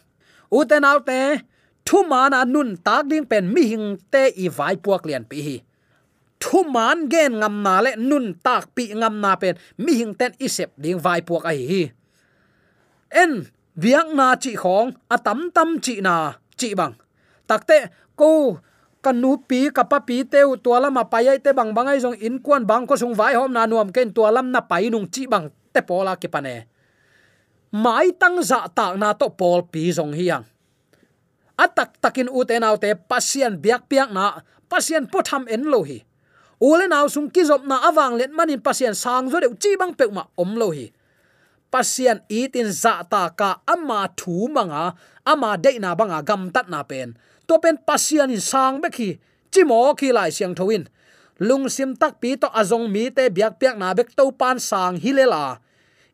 Uten 0.53 0.85
alte, 0.85 1.43
thu 1.85 2.05
mana 2.05 2.45
nun 2.45 2.77
tak 2.77 3.09
ding 3.09 3.27
pen 3.27 3.53
mi 3.55 3.63
hing 3.71 3.99
te 4.11 4.33
i 4.37 4.49
vai 4.49 4.77
puak 4.77 5.07
lian 5.07 5.25
pi 5.25 5.39
hi. 5.47 5.57
Thu 6.41 6.65
man 6.65 7.09
gen 7.09 7.33
ngam 7.41 7.63
na 7.63 7.81
le, 7.81 7.97
nun 7.97 8.35
tak 8.45 8.75
pi 8.75 8.85
ngam 8.95 9.21
na 9.21 9.37
pen 9.37 9.55
mi 9.79 9.93
hing 10.01 10.15
ten 10.15 10.33
isep 10.39 10.71
ding 10.83 10.99
vai 10.99 11.21
puak 11.21 11.45
ai 11.45 11.61
hi 11.71 11.83
en 13.13 13.45
viang 13.77 14.17
na 14.17 14.37
chi 14.37 14.53
khong, 14.57 14.91
atam 15.09 15.51
tam 15.55 15.79
chi 15.85 16.01
na, 16.01 16.33
chi 16.57 16.75
bang. 16.75 16.95
Takte 17.49 17.79
ko 18.17 18.59
kanu 19.03 19.43
pi, 19.49 19.69
kapa 19.75 20.07
pi 20.07 20.23
teu 20.23 20.55
tuala 20.57 20.89
ma 20.89 21.03
payai 21.05 21.43
te 21.43 21.51
bang 21.51 21.75
bangai 21.75 21.99
jong 21.99 22.17
in 22.23 22.39
kuan 22.39 22.63
bang 22.63 22.87
ko 22.87 22.95
sung 22.95 23.15
vai 23.19 23.35
hom 23.35 23.51
na 23.51 23.67
nuam 23.67 23.91
ken 23.91 24.15
tualam 24.15 24.55
na 24.55 24.63
pai 24.63 24.89
nung 24.89 25.11
chi 25.11 25.27
bang 25.27 25.51
te 25.75 25.81
pola 25.83 26.15
ki 26.15 26.29
pane 26.31 26.55
mai 27.75 28.15
tang 28.15 28.39
za 28.41 28.71
ta 28.71 28.95
na 28.95 29.11
to 29.13 29.27
pol 29.35 29.67
pi 29.67 29.91
jong 29.91 30.15
hiang 30.15 30.47
atak 31.59 31.99
takin 32.03 32.31
u 32.31 32.41
te 32.49 32.57
naw 32.63 32.75
te 32.79 32.95
pasien 32.95 33.59
biak 33.59 33.91
piak 33.91 34.11
na 34.15 34.43
pasian 34.73 35.05
potham 35.05 35.45
en 35.53 35.69
lo 35.69 35.85
hi. 35.85 36.01
Ule 36.63 36.89
naw 36.89 37.05
sung 37.13 37.29
ki 37.29 37.45
zop 37.45 37.69
na 37.69 37.77
awang 37.91 38.17
let 38.17 38.33
manin 38.33 38.63
pasien 38.65 38.97
sang 38.97 39.29
zo 39.29 39.37
de 39.43 39.53
chi 39.61 39.77
bang 39.77 39.93
pe 39.93 40.09
ma 40.09 40.25
om 40.41 40.57
lo 40.57 40.73
hi. 40.73 40.89
Pasien 41.73 42.25
itin 42.29 42.73
za 42.73 43.05
ta 43.05 43.29
ka 43.33 43.61
ama 43.69 44.09
thu 44.17 44.49
manga, 44.49 44.97
ama 45.25 45.57
de 45.61 45.77
na 45.81 45.93
banga 45.99 46.21
gam 46.25 46.49
tat 46.55 46.67
na 46.73 46.81
pen 46.91 47.17
to 47.53 47.61
pen 47.61 47.77
pasian 47.77 48.33
in 48.33 48.41
sang 48.41 48.81
be 48.81 48.89
khi 48.89 49.21
chi 49.53 49.61
mo 49.69 49.93
khi 49.93 50.09
lai 50.17 50.33
siang 50.33 50.57
thoin. 50.57 50.89
Lung 51.37 51.69
sim 51.69 51.93
tak 51.93 52.17
pi 52.21 52.41
to 52.41 52.49
azong 52.49 52.89
mi 52.89 53.13
te 53.13 53.29
biak 53.29 53.61
piak 53.61 53.77
na 53.77 53.93
bek 53.93 54.17
to 54.17 54.33
pan 54.33 54.57
sang 54.57 54.97
hilela 54.97 55.61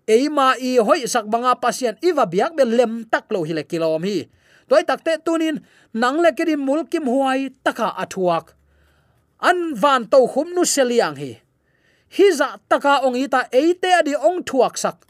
eima 0.09 0.57
i 0.59 0.81
hoi 0.83 1.07
sak 1.07 1.31
banga 1.31 1.55
pasian 1.55 1.95
iwa 2.03 2.25
biak 2.27 2.59
be 2.59 2.65
lem 2.65 3.05
tak 3.13 3.31
lo 3.31 3.47
hile 3.47 3.63
kilom 3.63 4.03
hi. 4.03 4.27
Toy 4.69 4.85
takte 4.85 5.17
tunin, 5.25 5.65
nang 5.95 6.21
le 6.21 6.33
kedim 6.37 6.61
mulkim 6.61 7.09
huai 7.09 7.49
taka 7.65 7.89
athuak. 8.03 8.53
An 9.41 9.73
van 9.73 10.05
to 10.13 10.27
khum 10.27 10.53
nu 10.53 10.65
seliang 10.65 11.17
hi. 11.17 11.41
Hi 12.17 12.27
za 12.33 12.59
taka 12.69 13.01
ong 13.07 13.17
ita 13.17 13.49
eite 13.53 13.89
adi 14.01 14.13
ong 14.17 14.43
thuak 14.45 14.77
sak. 14.77 15.07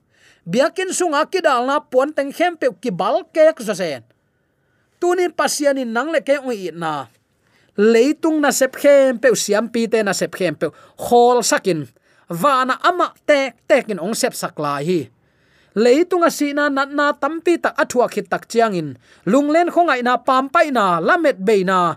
Biakin 0.46 0.94
sunga 0.94 1.26
kidal 1.26 1.66
na 1.66 1.80
pon 1.80 2.12
teng 2.12 2.30
khem 2.30 2.54
pe 2.60 2.70
ki 2.82 2.90
bal 2.90 3.24
kek 3.34 3.58
zo 3.62 3.74
sen 3.74 4.02
tunin 5.00 5.32
pasian 5.32 5.78
in 5.78 5.94
nang 5.94 6.10
le 6.12 6.20
ke 6.20 6.38
ong 6.38 6.52
i 6.52 6.70
na. 6.74 7.06
Leitung 7.78 8.42
na 8.42 8.50
sep 8.50 8.74
khem 8.74 9.22
pe 9.22 9.30
siam 9.38 9.70
pi 9.70 9.86
te 9.86 10.02
na 10.02 10.12
sep 10.12 10.34
khem 10.34 10.54
pe 10.58 10.68
hol 11.08 11.42
sakin. 11.42 11.86
Wana 12.28 12.76
ama 12.82 13.14
tek 13.24 13.56
tekin 13.70 14.02
ong 14.02 14.12
sep 14.18 14.34
sak 14.34 14.58
lai 14.58 14.82
hi. 14.84 15.00
Leitung 15.78 16.26
a 16.26 16.30
sina 16.30 16.66
na 16.66 16.84
na 16.84 17.14
tampi 17.14 17.54
tak 17.62 17.78
athua 17.78 18.10
khit 18.10 18.26
tak 18.26 18.50
chiang 18.50 18.74
in. 18.74 18.98
Lunglen 19.30 19.70
khongai 19.70 20.02
na 20.02 20.18
pam 20.18 20.50
pai 20.50 20.74
na, 20.74 20.98
lamet 20.98 21.38
be 21.38 21.62
na. 21.62 21.96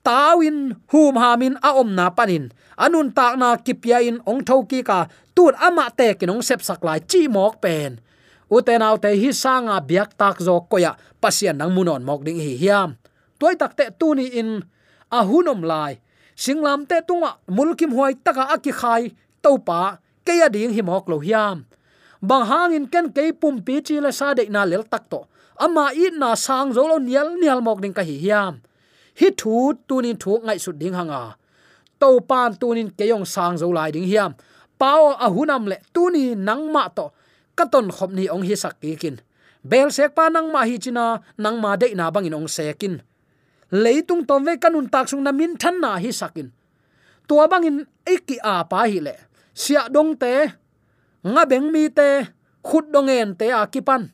Tawin 0.00 0.80
hum 0.88 1.14
hamin 1.20 1.60
a 1.60 1.76
om 1.76 1.92
na 1.92 2.08
panin 2.08 2.48
anun 2.78 3.10
tak 3.10 3.34
na 3.36 3.58
kipya 3.58 4.00
in 4.00 4.22
ong 4.24 4.46
thoki 4.46 4.80
ka. 4.86 5.10
Tut 5.34 5.54
ama 5.58 5.90
te 5.90 6.14
kinong 6.14 6.40
sep 6.40 6.62
sak 6.62 6.80
lai 6.86 7.02
chi 7.02 7.28
mok 7.28 7.60
pen 7.60 8.00
uten 8.50 8.82
au 8.82 8.96
te 8.98 9.12
hi 9.12 9.30
sanga 9.32 9.80
biak 9.80 10.16
tak 10.16 10.40
zo 10.40 10.60
koya. 10.70 10.96
Pasian 11.20 11.56
nang 11.58 11.72
munon 11.74 12.02
mok 12.04 12.24
ding 12.26 12.40
hi 12.40 12.56
hiam. 12.56 12.96
Toy 13.38 13.54
tak 13.60 13.76
te 13.78 13.84
tu 13.98 14.14
ni 14.14 14.26
in 14.40 14.62
a 15.10 15.20
hunom 15.24 15.62
lai. 15.62 16.00
Singlam 16.36 16.86
te 16.86 17.00
tunga 17.08 17.36
mulkim 17.50 17.92
huai 17.96 18.14
taka 18.14 18.44
aki 18.54 18.72
khai. 18.72 19.02
Topa 19.42 19.98
keya 20.26 20.48
ding 20.48 20.72
hi 20.76 20.82
mok 20.82 21.08
lo 21.08 21.18
hiam. 21.18 21.64
Bang 22.22 22.46
hangin 22.50 22.86
ken 22.92 23.12
ke 23.14 23.30
pum 23.40 23.62
pi 23.62 23.80
chi 23.86 24.00
la 24.00 24.10
sa 24.10 24.34
de 24.34 24.46
na 24.50 24.64
lel 24.64 24.82
tak 24.82 25.10
to. 25.10 25.20
Ama 25.58 25.90
i 25.94 26.10
na 26.14 26.34
sang 26.34 26.70
zo 26.74 26.86
lo 26.86 26.98
nial 26.98 27.34
nial 27.40 27.60
mok 27.60 27.78
ding 27.82 27.94
ka 27.94 28.02
hi 28.02 28.16
hiam. 28.24 28.62
Hi 29.18 29.28
thu 29.40 29.74
tunin 29.88 30.16
thu 30.22 30.38
ngai 30.46 30.58
su 30.58 30.70
ding 30.72 30.94
hanga. 30.98 31.34
To 32.00 32.20
pan 32.22 32.54
tunin 32.60 32.90
keyong 32.98 33.26
sang 33.26 33.58
zo 33.58 33.66
lai 33.74 33.90
ding 33.90 34.06
hiam. 34.06 34.34
Pao 34.78 35.18
a 35.18 35.26
hunam 35.26 35.66
le 35.70 35.76
tuni 35.94 36.34
nang 36.38 36.70
ma 36.74 36.86
to 36.88 37.10
katon 37.58 37.86
khop 37.96 38.10
ni 38.14 38.24
ong 38.34 38.46
hi 38.48 38.54
sak 38.62 38.74
ki 38.80 38.94
kin. 39.02 39.16
Bel 39.70 39.90
sek 39.96 40.14
pa 40.16 40.24
nang 40.30 40.48
ma 40.54 40.62
hi 40.68 40.76
china, 40.84 41.18
nang 41.42 41.56
ma 41.62 41.74
de 41.80 41.90
na 41.98 42.10
bangin 42.14 42.38
ong 42.38 42.48
sekin 42.56 42.94
leitung 43.70 44.24
tom 44.24 44.44
ve 44.44 44.56
kanun 44.56 44.88
tak 44.88 45.08
sung 45.08 45.22
na 45.24 45.32
min 45.32 45.52
than 45.60 45.80
na 45.80 46.00
hi 46.00 46.10
sakin 46.12 46.48
tua 47.28 47.44
bangin 47.48 47.84
eki 48.08 48.36
a 48.40 48.64
pa 48.64 48.88
hi 48.88 49.00
le. 49.00 49.14
Sia 49.52 49.90
dong 49.90 50.14
te, 50.16 50.48
nga 51.26 51.42
beng 51.50 51.68
mi 51.74 51.90
te, 51.90 52.08
khut 52.62 52.88
dongen 52.94 53.34
te 53.36 53.50
a 53.50 53.66
kipan 53.66 54.08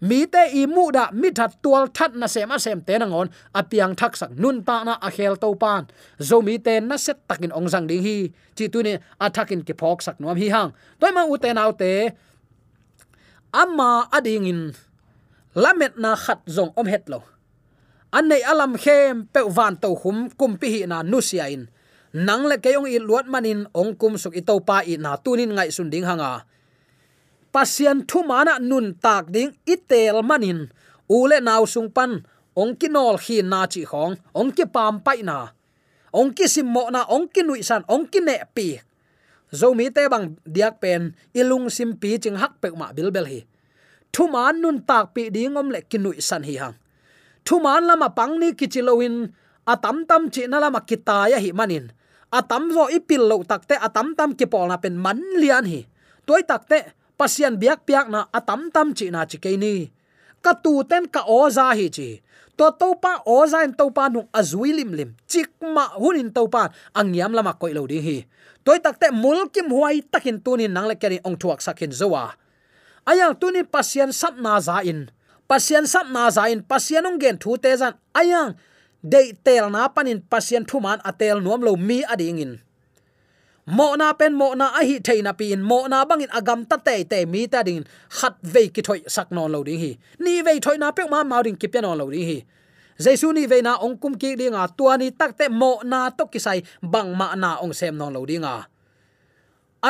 mi 0.00 0.26
te 0.26 0.42
i 0.60 0.66
mu 0.66 0.92
da 0.92 1.08
mi 1.12 1.30
that 1.30 1.52
tual 1.62 1.88
that 1.96 2.14
na 2.14 2.26
sem 2.26 2.50
a 2.50 2.58
sem 2.58 2.80
te 2.80 2.98
na 2.98 3.06
ngon 3.06 3.28
apiang 3.54 3.94
thak 3.96 4.16
sak 4.16 4.30
nun 4.36 4.62
ta 4.62 4.84
na 4.84 4.94
a 5.00 5.10
khel 5.10 5.36
to 5.36 5.54
pan. 5.54 5.86
Zo 6.28 6.40
mi 6.40 6.58
te 6.58 6.80
na 6.80 6.96
set 6.96 7.18
takin 7.28 7.52
ong 7.52 7.68
jang 7.68 7.86
ding 7.86 8.02
hi. 8.02 8.16
Chi 8.56 8.68
tu 8.68 8.82
ni 8.82 8.96
thakin 9.18 9.60
ki 9.66 9.74
phok 9.80 10.02
sak 10.06 10.20
nuam 10.20 10.36
hi 10.36 10.48
hang. 10.48 10.70
Toy 11.00 11.12
ma 11.12 11.22
u 11.24 11.36
te 11.36 11.52
nau 11.52 11.72
te 11.72 11.92
amma 13.52 14.08
ading 14.10 14.46
in 14.46 14.62
lamet 15.54 15.94
na 15.98 16.16
khat 16.16 16.42
zong 16.46 16.72
om 16.74 16.86
het 16.86 17.08
lo. 17.08 17.22
An 18.10 18.28
nei 18.30 18.42
alam 18.42 18.74
khem 18.78 19.26
pe 19.32 19.40
van 19.46 19.76
to 19.82 19.94
hum 19.94 20.30
kum 20.38 20.56
pi 20.60 20.68
hi 20.72 20.80
na 20.86 21.02
nu 21.02 21.20
sia 21.20 21.46
in 21.50 21.68
nang 22.16 22.48
le 22.48 22.56
ke 22.56 22.72
i 22.72 22.98
luat 22.98 23.26
manin 23.28 23.68
ong 23.76 23.92
kum 24.00 24.16
suk 24.16 24.32
i 24.32 24.40
to 24.40 24.56
pa 24.64 24.80
i 24.80 24.96
na 24.96 25.20
tunin 25.20 25.52
ngai 25.52 25.68
sun 25.68 25.90
ding 25.92 26.08
hanga. 26.08 26.48
Pasian 27.52 28.04
thu 28.08 28.24
mana 28.24 28.56
nun 28.60 28.96
tak 29.04 29.32
ding 29.34 29.52
itel 29.64 30.24
manin. 30.24 30.68
Ule 31.08 31.38
naw 31.40 31.62
sung 31.64 31.90
pan, 31.92 32.26
ong 32.56 32.74
ki 32.74 32.88
nol 32.88 33.16
khi 33.20 33.42
na 33.42 33.66
chi 33.70 33.84
khong, 33.86 34.16
ong 34.34 34.50
ki 34.56 34.64
pam 34.74 34.98
pai 35.06 35.22
na. 35.22 35.54
Ong 36.10 36.34
ki 36.34 36.46
sim 36.48 36.66
mo 36.66 36.90
na, 36.90 37.06
ong 37.06 37.28
ki 37.30 37.42
nui 37.46 37.62
san, 37.62 37.84
ong 37.86 38.10
ki 38.10 38.20
ne 38.20 38.36
pi 38.54 38.80
zomi 39.52 39.90
te 39.94 40.08
bang 40.08 40.34
diak 40.44 40.80
pen, 40.82 41.14
ilung 41.34 41.70
sim 41.70 41.94
pi 42.00 42.18
ching 42.18 42.36
hak 42.36 42.60
pe 42.60 42.70
ma 42.70 42.92
bil 42.96 43.10
bel 43.10 43.26
hi. 43.26 43.40
Thu 44.12 44.26
man 44.32 44.62
nun 44.62 44.78
tak 44.88 45.14
pi 45.14 45.30
ding 45.30 45.56
om 45.56 45.68
le 45.70 45.80
kinui 45.90 46.20
san 46.20 46.42
hi 46.42 46.56
hang. 46.56 46.74
Thu 47.44 47.60
man 47.60 47.86
lama 47.86 48.08
pang 48.08 48.40
ni 48.40 48.52
kichiloin 48.58 49.28
atam 49.66 50.06
tam 50.08 50.30
chi 50.30 50.46
na 50.46 50.58
lama 50.58 50.80
kitaya 50.80 51.38
hi 51.38 51.50
manin. 51.52 51.92
Atam 52.32 52.72
zo 52.74 52.90
ipil 52.90 53.22
lo 53.30 53.36
takte 53.46 53.74
atam 53.78 54.16
tam 54.18 54.34
ki 54.38 54.46
pol 54.50 54.66
na 54.68 54.76
pen 54.82 54.96
man 54.98 55.20
lian 55.40 55.64
hi. 55.64 55.86
Toy 56.26 56.42
takte 56.42 56.78
pasian 57.18 57.54
biak 57.60 57.86
piak 57.86 58.06
na 58.10 58.26
atam 58.38 58.70
tam 58.74 58.94
chi 58.96 59.06
na 59.14 59.24
chi 59.30 59.38
ke 59.38 59.54
ni. 59.56 59.74
Ka 60.44 60.52
tu 60.64 60.82
ten 60.90 61.04
ka 61.14 61.22
o 61.26 61.46
za 61.50 61.70
hi 61.78 61.86
chi 61.96 62.08
to 62.56 62.66
to 62.80 62.88
pa 62.96 63.22
o 63.28 63.44
en 63.44 63.72
to 63.76 63.90
pa 63.92 64.08
nu 64.08 64.26
azui 64.32 64.72
lim 64.72 64.92
lim 64.92 65.10
chik 65.28 65.52
ma 65.60 65.92
hunin 66.00 66.32
to 66.32 66.48
pa 66.48 66.72
angyam 66.96 67.32
lama 67.36 67.52
koi 67.60 67.72
lo 67.76 67.86
ding 67.86 68.02
hi 68.02 68.26
toy 68.64 68.78
takte 68.80 69.12
mulkim 69.12 69.68
huai 69.70 70.02
takin 70.02 70.40
tunin 70.44 70.72
nangle 70.72 70.96
keri 70.96 71.20
ong 71.24 71.36
thuak 71.36 71.60
sakin 71.60 71.92
zowa 71.92 72.34
ayang 73.06 73.38
tunin 73.38 73.64
pasien 73.64 74.10
sap 74.10 74.34
na 74.36 74.58
za 74.58 74.82
in. 74.82 75.08
Pasien 75.46 75.86
sap 75.86 76.10
na 76.10 76.26
za 76.26 76.50
in, 76.50 76.66
pasian 76.66 77.06
ong 77.06 77.22
gen 77.22 77.38
thu 77.38 77.54
te 77.54 77.70
zan 77.78 77.94
ayang 78.18 78.58
de 79.06 79.30
tel 79.46 79.70
na 79.70 79.86
panin 79.86 80.18
pasien 80.18 80.66
thuman 80.66 80.98
atel 81.06 81.38
nuam 81.38 81.62
lo 81.62 81.78
mi 81.78 82.02
ading 82.02 82.42
in 82.42 82.52
mo 83.66 83.94
na 83.98 84.12
pen 84.14 84.34
mo 84.34 84.54
na 84.54 84.70
a 84.78 84.82
hi 84.84 84.98
theina 84.98 85.32
pin. 85.36 85.62
Mo 85.62 85.86
na 85.86 86.04
bangin 86.04 86.30
agam 86.30 86.66
ta 86.68 86.76
te 86.76 87.04
te 87.04 87.26
mi 87.26 87.46
ta 87.46 87.62
ding. 87.62 87.84
Khat 88.08 88.34
ve 88.42 88.68
ki 88.68 88.82
thoi 88.82 89.00
sak 89.06 89.30
non 89.30 89.52
lo 89.52 89.62
ding 89.62 89.78
hi. 89.78 89.98
Ni 90.18 90.42
ve 90.42 90.60
thoi 90.60 90.78
na 90.78 90.90
pe 90.90 91.04
ma 91.10 91.24
ma 91.24 91.42
ding 91.42 91.56
ki 91.56 91.68
pe 91.68 91.80
non 91.80 91.98
lo 91.98 92.10
ding 92.10 92.26
hi. 92.30 92.38
Jesu 92.98 93.32
ni 93.32 93.46
ve 93.46 93.60
na 93.60 93.76
ong 93.76 93.98
kum 93.98 94.14
ki 94.14 94.36
dinga 94.36 94.62
tua 94.76 94.96
ni 94.96 95.10
tak 95.10 95.36
te 95.38 95.48
mo 95.48 95.80
na 95.84 96.10
to 96.10 96.26
ki 96.26 96.38
sai. 96.38 96.62
Bang 96.82 97.12
ma 97.16 97.34
na 97.34 97.58
ong 97.60 97.74
sem 97.74 97.96
non 97.96 98.12
lo 98.12 98.24
dinga 98.24 98.66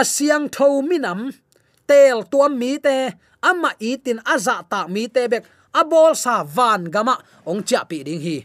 asyang 0.01 0.47
tho 0.53 0.83
minam 0.83 1.33
tel 1.89 2.27
tuam 2.29 2.59
mi 2.59 2.79
te, 2.79 3.15
ama 3.43 3.71
itin 3.81 4.19
aza 4.27 4.57
ta 4.71 4.87
mi 4.89 5.09
te 5.09 5.29
bek. 5.33 5.45
Abol 5.77 6.17
sa 6.17 6.41
van 6.43 6.89
gama 6.89 7.15
ong 7.45 7.63
cha 7.69 7.85
pi 7.85 8.03
ding 8.07 8.21
hi 8.21 8.37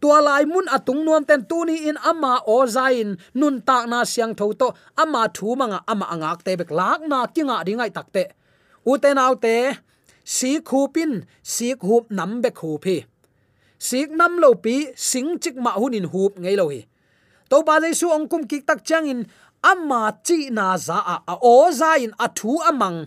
tua 0.00 0.18
lai 0.26 0.44
mun 0.52 0.66
atung 0.76 1.04
nuam 1.04 1.22
ten 1.28 1.40
tu 1.50 1.58
ni 1.68 1.76
in 1.88 1.96
ama 2.10 2.32
o 2.46 2.56
zain. 2.66 3.08
Nun 3.34 3.60
tak 3.68 3.84
na 3.90 3.98
siang 4.12 4.34
tho 4.38 4.46
to 4.60 4.68
ama 5.02 5.22
thu 5.36 5.48
manga 5.60 5.78
ama 5.92 6.06
angak 6.14 6.40
te 6.46 6.52
bek 6.60 6.70
lak 6.78 7.00
na 7.10 7.18
kinga 7.34 7.56
ringai 7.66 7.90
takte 7.96 8.24
uten 8.90 9.18
autte 9.24 9.56
si 10.34 10.50
khupin 10.68 11.12
si 11.42 11.68
khup 11.82 12.04
nam 12.18 12.30
be 12.42 12.50
khupi 12.60 12.96
sik 13.80 14.10
nam 14.12 14.36
lo 14.36 14.54
pi, 14.54 14.92
sing 14.96 15.38
chik 15.42 15.56
ma 15.56 15.72
hunin 15.80 16.06
hup 16.12 16.32
ngei 16.42 16.56
lo 16.60 16.68
hi. 16.68 16.80
To 17.50 17.62
ba 17.66 17.74
le 17.82 17.90
su 18.00 18.06
ong 18.16 18.28
kum 18.30 18.42
kik 18.50 18.66
tak 18.68 18.84
chang 18.88 19.08
in 19.12 19.20
amma 19.70 20.02
chi 20.26 20.38
na 20.56 20.66
za 20.76 20.98
a 21.32 21.34
o 21.40 21.56
za 21.72 21.90
in 22.04 22.12
a 22.24 22.28
thu 22.38 22.52
amang. 22.70 22.98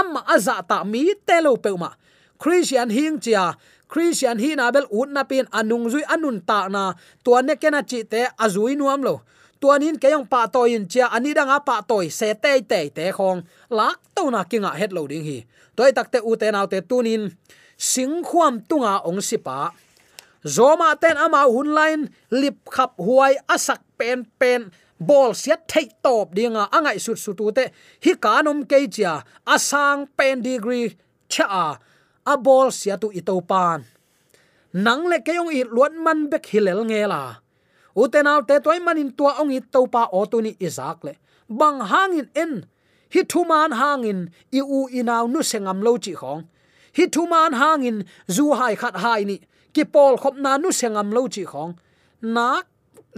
Amma 0.00 0.20
aza 0.34 0.54
ta 0.68 0.78
mi 0.92 1.02
te 1.26 1.36
lo 1.46 1.52
pe 1.64 1.70
ma 1.82 1.90
christian 2.38 2.90
hing 2.90 3.18
chia 3.24 3.44
christian 3.88 4.38
hi 4.38 4.54
na 4.58 4.70
bel 4.74 4.86
ut 4.90 5.08
na 5.10 5.22
pin 5.24 5.46
anung 5.50 5.86
zui 5.92 6.04
anun 6.06 6.42
ta 6.42 6.68
na. 6.68 6.94
To 7.24 7.38
ne 7.42 7.54
kena 7.56 7.82
chi 7.82 8.02
te 8.02 8.26
azui 8.38 8.76
nuam 8.76 9.02
lo. 9.02 9.22
Tuanin 9.60 9.96
keyong 9.96 10.28
pa 10.28 10.46
toin 10.52 10.84
chia 10.84 11.08
ani 11.08 11.32
danga 11.32 11.64
pa 11.64 11.80
toy 11.80 12.12
se 12.12 12.34
te 12.34 12.60
te 12.60 12.80
te 12.92 13.04
khong. 13.16 13.40
Lak 13.70 13.98
to 14.14 14.28
na 14.30 14.44
kinga 14.44 14.76
het 14.76 14.92
lo 14.92 15.06
ding 15.08 15.24
hi. 15.24 15.38
Toy 15.76 15.90
takte 15.96 16.20
u 16.20 16.36
te 16.36 16.52
naw 16.52 16.66
te 16.68 16.84
tunin 16.84 17.32
sing 17.76 18.24
khuam 18.24 18.60
tunga 18.68 19.00
ong 19.08 19.20
sipa 19.20 19.72
zoma 20.46 20.94
ten 21.00 21.16
ama 21.18 21.42
hunline 21.44 22.08
lip 22.30 22.56
khap 22.70 22.94
huai 23.00 23.34
asak 23.48 23.80
pen 23.98 24.28
pen. 24.38 24.70
Bol 24.96 25.36
siat 25.36 25.68
thei 25.68 25.92
top 26.00 26.32
dinga 26.32 26.72
angai 26.72 26.96
sut 26.96 27.20
sutu 27.20 27.52
te. 27.52 27.68
Hi 28.04 28.12
kanom 28.16 28.64
ke 28.64 28.88
chia. 28.88 29.20
Asang 29.44 30.08
pen 30.16 30.40
degree 30.40 30.96
cha 31.28 31.76
a 32.26 32.34
bol 32.36 32.68
sia 32.78 32.98
tu 32.98 33.08
ito 33.14 33.38
pan. 33.50 33.80
Nang 34.84 35.08
le 35.10 35.18
keyong 35.26 35.52
i 35.54 35.62
luan 35.64 35.94
man 36.04 36.28
bek 36.30 36.44
hilel 36.52 36.82
ngela. 36.84 37.40
Utenaw 37.96 38.40
te 38.48 38.60
toy 38.64 38.78
manin 38.86 39.10
tua 39.16 39.40
ong 39.40 39.52
i 39.54 39.60
to 39.72 39.86
pa 39.94 40.02
o 40.12 40.20
tu 40.30 40.42
ni 40.44 40.52
izak 40.66 40.98
le. 41.06 41.12
Bang 41.48 41.80
hangin 41.90 42.28
en. 42.34 42.52
Hi 43.14 43.22
thuman 43.30 43.72
hangin 43.80 44.20
i 44.52 44.60
u 44.60 44.90
inaw 44.90 45.24
nu 45.32 45.40
sengam 45.50 45.78
lo 45.86 45.92
chi 46.04 46.12
khong 46.20 46.42
hi 46.96 47.04
thuman 47.14 47.52
hangin 47.60 47.98
zu 48.34 48.44
hai 48.58 48.74
khat 48.80 48.96
hai 49.04 49.24
ni. 49.24 49.36
Ki 49.74 49.84
pol 49.84 50.14
khop 50.22 50.34
na 50.44 50.52
nu 50.62 50.68
sengam 50.80 51.08
lo 51.16 51.22
chi 51.34 51.44
khong 51.52 51.72
nak 52.34 52.64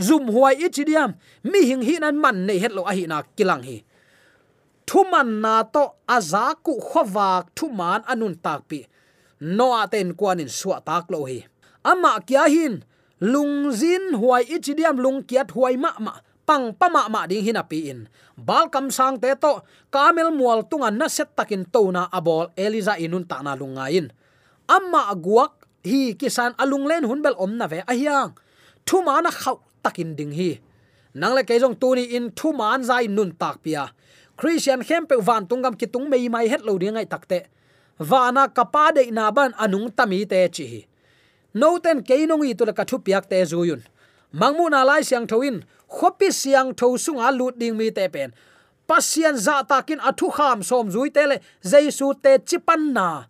zum 0.07 0.25
huai 0.35 0.55
i 0.65 0.69
chi 0.75 0.83
diam. 0.89 1.11
Mi 1.51 1.61
hing 1.69 1.83
hi 1.89 1.95
nan 1.99 2.17
man 2.23 2.47
nei 2.47 2.59
het 2.63 2.73
lo 2.77 2.83
a 2.91 2.93
hi 2.99 3.05
na 3.11 3.23
kilang 3.37 3.63
hi. 3.69 3.77
Thuman 4.89 5.29
na 5.43 5.55
to 5.75 5.85
azaku 6.17 6.75
khowak 6.89 7.45
thuman 7.57 8.01
anun 8.13 8.35
tak 8.45 8.61
noa 9.41 9.87
ten 9.89 10.15
kwanin 10.19 10.49
suwa 10.49 10.81
tak 10.85 11.11
lo 11.11 11.25
hi. 11.25 11.47
Ama 11.85 12.21
kya 12.27 12.49
hin 12.51 12.85
lungzin 13.21 14.19
huai 14.19 14.45
ichidiam 14.47 14.99
lung 14.99 15.23
kiat 15.23 15.51
huai 15.55 15.77
ma 15.77 15.95
ma, 15.99 16.13
pang 16.47 16.75
pama 16.75 17.09
ma 17.09 17.27
ding 17.27 17.45
hina 17.45 17.63
pi 17.63 17.91
in. 17.91 18.09
Bal 18.39 18.71
kam 18.71 18.91
sang 18.91 19.19
te 19.19 19.35
to, 19.35 19.63
kamel 19.91 20.31
mual 20.31 20.63
tunga 20.71 20.91
na 20.91 21.09
set 21.09 21.35
takin 21.37 21.65
to 21.67 21.91
na 21.91 22.07
abol 22.11 22.51
eliza 22.55 22.95
inun 22.99 23.27
ta 23.27 23.43
na 23.43 23.59
lungain 23.59 24.11
amma 24.69 25.17
guak, 25.17 25.65
hi 25.83 26.13
kisan 26.15 26.53
alung 26.61 26.85
len 26.85 27.09
hunbel 27.09 27.35
om 27.41 27.57
na 27.57 27.67
ve 27.67 27.81
ahyang 27.89 28.37
thu 28.85 29.01
ma 29.03 29.21
na 29.25 29.31
khau 29.33 29.57
takin 29.83 30.13
ding 30.15 30.33
hi. 30.33 30.61
Nang 31.15 31.35
le 31.35 31.43
kejong 31.43 31.81
tu 31.81 31.97
ni 31.97 32.05
in 32.15 32.31
thu 32.37 32.53
man 32.53 32.85
zai 32.85 33.09
nun 33.09 33.33
tak 33.33 33.65
pia. 33.65 33.91
Christian 34.37 34.85
khempe 34.85 35.17
van 35.19 35.49
tungam 35.49 35.75
kitung 35.75 36.07
mei 36.13 36.29
mai 36.29 36.47
het 36.53 36.63
lo 36.63 36.79
ding 36.79 36.97
ai 37.01 37.09
takte 37.09 37.49
wana 38.01 38.49
kapa 38.55 38.93
de 38.95 39.11
na 39.11 39.31
ban 39.31 39.53
anung 39.59 39.91
tami 39.91 40.27
te 40.29 40.49
chi 40.49 40.87
no 41.55 41.79
ten 41.79 42.03
keinong 42.03 42.45
i 42.47 42.55
tu 42.55 42.65
ka 42.73 42.85
thu 42.85 42.99
piak 42.99 43.29
te 43.29 43.43
zuyun 43.45 43.83
mangmu 44.33 44.69
na 44.71 44.85
lai 44.85 45.03
siang 45.03 45.27
thoin, 45.27 45.65
khopi 45.89 46.33
siang 46.33 46.75
tho 46.75 46.97
sunga 46.97 47.33
lut 47.33 47.59
ding 47.59 47.77
mi 47.77 47.91
te 47.91 48.09
pen. 48.09 48.33
Pasian 48.89 49.37
za 49.37 49.63
takin 49.63 50.01
athu 50.01 50.31
kham 50.33 50.63
som 50.63 50.91
zui 50.91 51.13
te 51.13 51.27
le, 51.27 51.37
jaisu 51.65 52.15
te 52.23 52.39
chipan 52.39 52.93
na 52.93 53.25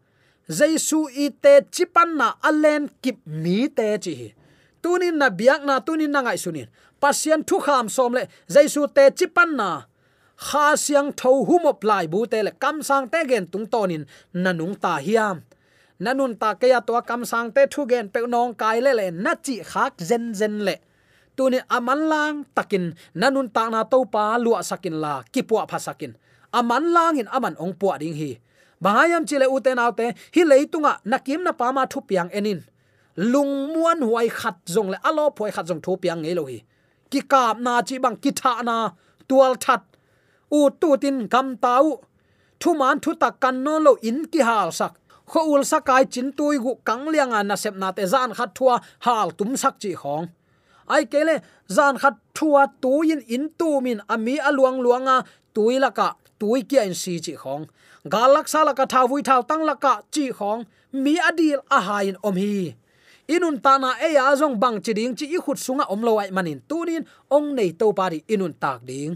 jaisu 0.48 1.06
i 1.14 1.30
te 1.30 1.60
chipan 1.70 2.16
na 2.16 2.34
alen 2.42 2.90
kip 3.02 3.18
mi 3.26 3.68
te 3.68 3.98
chi 3.98 4.34
tunin 4.82 5.18
na 5.18 5.30
biak 5.30 5.64
na 5.66 5.80
tunin 5.80 6.10
na 6.10 6.22
ngai 6.22 6.38
sunin. 6.38 6.68
Pasian 7.00 7.42
thu 7.42 7.58
kham 7.58 7.88
som 7.88 8.14
le, 8.14 8.26
jaisu 8.48 8.86
te 8.94 9.10
chipan 9.10 9.56
na 9.56 9.86
kha 10.46 10.66
siang 10.84 11.10
tho 11.20 11.30
humop 11.48 11.78
lai 11.90 12.06
bu 12.12 12.26
te 12.32 12.38
le 12.46 12.52
kam 12.62 12.76
sang 12.88 13.06
te 13.12 13.18
gen 13.30 13.44
tung 13.52 13.66
tonin 13.72 14.04
nanung 14.44 14.74
ta 14.82 14.92
hiam. 15.06 15.36
Nanun 16.04 16.32
ta 16.40 16.54
ke 16.60 16.66
ya 16.72 16.80
to 16.88 16.94
kam 17.08 17.22
sang 17.30 17.48
te 17.54 17.62
thu 17.72 17.80
gen 17.90 18.06
pe 18.12 18.20
nong 18.34 18.54
kai 18.60 18.78
le 18.84 18.92
le 19.00 19.06
na 19.24 19.32
chi 19.44 19.54
khak 19.70 19.92
zen 20.08 20.24
zen 20.40 20.54
le. 20.66 20.74
Tunin 21.36 21.64
aman 21.76 22.00
lang 22.12 22.36
takin 22.56 22.84
nanun 23.20 23.48
ta 23.56 23.64
na 23.74 23.80
to 23.92 23.98
pa 24.12 24.24
lua 24.44 24.60
sakin 24.70 24.96
la 25.04 25.14
kipua 25.32 25.62
phasakin 25.70 26.12
aman 26.52 26.84
lang 26.92 27.18
in 27.20 27.28
aman 27.28 27.54
ong 27.58 27.74
puwa 27.74 27.98
ding 27.98 28.14
hi. 28.14 28.38
Bahayam 28.80 29.26
chile 29.26 29.46
uten 29.46 29.78
autte 29.78 30.14
hi 30.34 30.42
leitunga 30.44 30.92
nakim 31.04 31.42
na 31.42 31.52
pama 31.52 31.86
thu 31.86 32.00
piang 32.00 32.30
enin. 32.30 32.62
Lung 33.16 33.74
muan 33.74 33.98
huai 34.00 34.28
khat 34.30 34.56
zong 34.66 34.90
le, 34.94 34.98
alo 35.02 35.34
phoi 35.36 35.50
khat 35.50 35.66
zong 35.66 35.82
thu 35.82 35.96
piang 35.96 36.22
ngei 36.22 36.34
lo 36.38 36.44
hi. 36.46 36.62
Ki 37.10 37.20
kap 37.20 37.58
na 37.58 37.82
chi 37.82 37.98
bang 37.98 38.16
ki 38.22 38.30
tha 38.30 38.62
na, 38.62 38.76
tual 39.28 39.58
that 39.66 39.82
u 40.50 40.70
tu 40.80 40.96
tin 40.96 41.28
kam 41.28 41.56
tau. 41.56 41.84
Thu 42.60 42.74
man 42.74 43.00
thu 43.00 43.14
tak 43.14 43.34
kan 43.40 43.64
no 43.64 43.78
lo 43.78 43.92
in 44.02 44.26
ki 44.32 44.40
hal 44.40 44.72
sak. 44.72 44.92
Kho 45.28 45.40
ul 45.52 45.62
sakai 45.64 46.04
chin 46.12 46.32
tui 46.32 46.56
gu 46.64 46.72
kang 46.84 47.08
liang 47.12 47.32
na 47.48 47.56
sep 47.56 47.74
na 47.76 47.92
te 47.92 48.04
zan 48.12 48.32
khat 48.38 48.50
thua 48.54 48.74
hal 49.04 49.30
tum 49.38 49.56
sak 49.56 49.74
chi 49.82 49.92
khong 50.02 50.26
ai 50.94 51.04
kele 51.12 51.36
zan 51.76 51.94
khat 52.02 52.14
thua 52.34 52.62
tu 52.82 52.92
in 53.12 53.20
in 53.34 53.44
tu 53.58 53.80
min 53.80 54.00
ami 54.08 54.34
aluang 54.48 54.80
luanga 54.84 55.16
tuilaka 55.54 56.08
tui 56.40 56.62
kia 56.62 56.82
in 56.88 56.94
si 56.94 57.14
chi 57.24 57.34
khong 57.42 57.64
galak 58.12 58.48
sala 58.48 58.72
ka 58.78 58.84
tha 58.92 59.00
vui 59.10 59.22
thau 59.28 59.42
tang 59.42 59.62
laka 59.68 59.92
chi 60.14 60.24
khong 60.38 60.60
mi 60.92 61.14
adil 61.28 61.60
a 61.76 61.78
hain 61.88 62.16
om 62.28 62.36
hi. 62.42 62.74
Inun 63.34 63.56
ta 63.64 63.72
na 63.82 63.90
e 64.06 64.08
ya 64.16 64.32
zong 64.40 64.56
bang 64.62 64.80
chi 64.84 64.92
ding 64.98 65.14
chi 65.18 65.26
i 65.36 65.38
khut 65.44 65.58
sunga 65.64 65.84
om 65.92 66.00
lo 66.06 66.12
ai 66.22 66.30
manin 66.36 66.60
tunin 66.68 67.02
ong 67.36 67.48
nei 67.56 67.70
to 67.80 67.86
pari 67.98 68.18
inun 68.32 68.54
tak 68.62 68.80
ding 68.88 69.12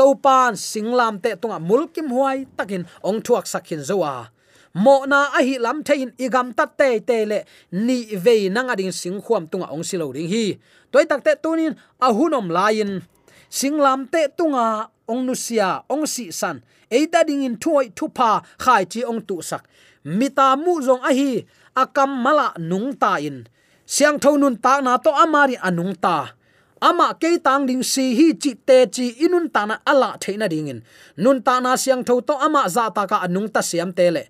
topan 0.00 0.56
singlam 0.56 1.20
te 1.20 1.36
tunga 1.36 1.58
mulkim 1.60 2.08
huai 2.08 2.48
takin 2.56 2.88
ong 3.04 3.20
thuak 3.20 3.44
sakhin 3.44 3.84
zowa 3.84 4.32
mo 4.72 5.04
na 5.04 5.28
a 5.36 5.44
hi 5.44 5.60
lam 5.60 5.84
thein 5.84 6.10
igam 6.24 6.48
ta 6.56 6.64
te 6.78 6.88
te 7.08 7.18
le 7.30 7.38
ni 7.86 7.98
ve 8.24 8.48
nang 8.48 8.72
ading 8.72 8.94
sing 9.00 9.20
khuam 9.20 9.44
tunga 9.50 9.68
ong 9.74 9.84
silo 9.84 10.08
ring 10.16 10.30
hi. 10.34 10.56
Toy 10.92 11.04
tak 11.10 11.20
te 11.26 11.32
tunin 11.42 11.76
a 12.00 12.08
hunom 12.16 12.48
lain 12.56 12.90
singlam 13.52 14.08
te 14.12 14.22
tunga 14.38 14.88
ong 15.10 15.22
nusia 15.28 15.84
ong 15.92 16.06
si 16.08 16.32
san 16.40 16.56
eita 16.88 17.20
ding 17.28 17.44
in 17.44 17.56
thuai 17.62 17.92
thupa 17.98 18.30
khai 18.62 18.82
chi 18.92 19.00
ong 19.10 19.20
tu 19.28 19.36
sak 19.42 19.62
mita 20.18 20.56
mu 20.56 20.80
zong 20.86 21.02
a 21.04 21.12
hi 21.12 21.44
akam 21.82 22.10
mala 22.24 22.48
nung 22.56 22.96
ta 23.02 23.12
in 23.28 23.44
siang 23.84 24.18
tho 24.22 24.30
nun 24.40 24.56
ta 24.64 24.80
na 24.80 24.96
to 25.04 25.10
amari 25.12 25.56
anung 25.68 25.94
ta 26.04 26.16
ama 26.80 27.14
ke 27.20 27.36
tang 27.38 27.68
ding 27.68 27.84
si 27.84 28.16
hi 28.18 28.32
chi 28.42 28.52
te 28.66 28.86
chi 28.94 29.06
inun 29.24 29.52
ta 29.52 29.62
na 29.68 29.76
ala 29.86 30.16
theina 30.22 30.48
ding 30.48 30.68
in. 30.72 30.80
Nun 31.16 31.42
ta 31.46 31.60
na 31.60 31.76
siang 31.76 32.02
tho 32.04 32.20
to 32.20 32.34
ama 32.46 32.68
za 32.68 32.88
ta 32.96 33.06
ka 33.06 33.20
anung 33.26 33.48
ta 33.52 33.60
siam 33.60 33.92
te 33.92 34.10
le. 34.10 34.24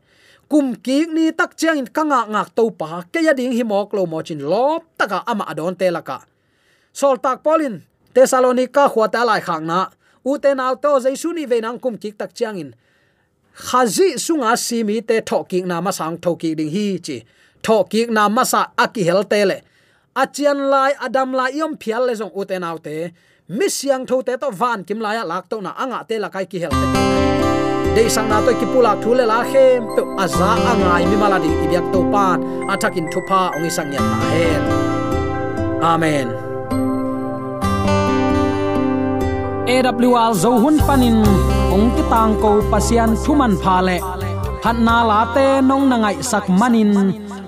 Kum 0.51 0.75
ki 0.75 1.07
ni 1.15 1.31
tak 1.31 1.55
chiang 1.55 1.79
in 1.79 1.87
kanga 1.87 2.27
ngak 2.27 2.49
to 2.59 2.65
pa, 2.75 3.07
ke 3.13 3.23
ya 3.23 3.33
ding 3.39 3.55
hi 3.55 3.63
mok 3.63 3.95
lo 3.95 4.03
mo 4.07 4.19
chin 4.27 4.43
lop 4.43 4.83
taka 4.99 5.23
ama 5.31 5.45
adon 5.47 5.75
te 5.79 5.87
la 5.95 6.03
ka. 6.03 6.19
Sol 6.93 7.17
tak 7.23 7.47
polin 7.47 7.87
tesalonika 8.15 8.91
khwata 8.91 9.23
lai 9.23 9.41
khang 9.41 9.67
na. 9.71 9.87
U 10.27 10.37
te 10.43 10.51
naw 10.55 10.75
to 10.75 10.99
jaisu 11.05 11.31
ni 11.33 11.47
ve 11.47 11.63
nang 11.63 11.79
kum 11.79 11.95
ki 12.03 12.11
tak 12.19 12.35
chiang 12.35 12.59
in. 12.59 12.71
Khazi 13.55 14.19
sunga 14.19 14.59
simi 14.59 15.01
te 15.09 15.23
thoki 15.23 15.63
na 15.63 15.81
ma 15.81 15.91
sang 15.91 16.19
thoki 16.19 16.51
ding 16.59 16.73
hi 16.75 16.99
chi. 16.99 17.17
Thoki 17.63 18.11
na 18.11 18.29
ma 18.29 18.43
sa 18.43 18.61
aki 18.85 19.03
hel 19.09 19.23
te 19.31 19.41
le 19.51 19.59
achian 20.14 20.70
lai, 20.70 20.92
adam 21.01 21.33
lai, 21.33 21.51
yom 21.55 21.77
phial 21.77 22.07
le 22.07 22.14
jong 22.14 22.33
uten 22.35 22.64
autte 22.64 23.12
mi 23.49 23.68
siang 23.68 24.07
tho 24.07 24.23
te 24.23 24.37
to 24.37 24.51
van 24.51 24.85
kim 24.85 25.01
lai 25.01 25.16
lak 25.25 25.49
to 25.49 25.61
na 25.61 25.70
anga 25.83 26.05
te 26.09 26.18
la 26.18 26.29
kai 26.29 26.44
ki 26.51 26.59
hel 26.62 26.75
de 27.94 28.03
sang 28.14 28.29
na 28.29 28.38
to 28.46 28.53
ki 28.61 28.66
pulak 28.73 28.99
thu 29.03 29.11
le 29.18 29.25
la 29.33 29.40
khem 29.51 29.83
pe 29.94 30.03
aza 30.23 30.51
angai 30.70 31.03
mi 31.11 31.16
mala 31.23 31.38
ding 31.44 31.57
ibyak 31.64 31.87
to 31.92 32.01
pan 32.12 32.38
atakin 32.73 33.07
thupa 33.12 33.40
ongi 33.57 33.70
sang 33.77 33.90
yan 33.94 34.05
na 34.11 34.18
hen 34.35 34.62
amen. 35.92 36.29
AWR 39.75 40.33
zo 40.42 40.51
hun 40.62 40.77
panin 40.87 41.18
ong 41.75 41.88
ki 41.94 42.03
tang 42.12 42.35
ko 42.42 42.51
pasian 42.70 43.11
thuman 43.23 43.55
pha 43.62 43.77
le 43.87 43.96
phat 44.62 44.77
na 44.87 44.96
la 45.11 45.20
te 45.35 45.46
nong 45.68 45.85
na 45.90 45.96
ngai 46.03 46.16
sak 46.31 46.46
manin 46.61 46.90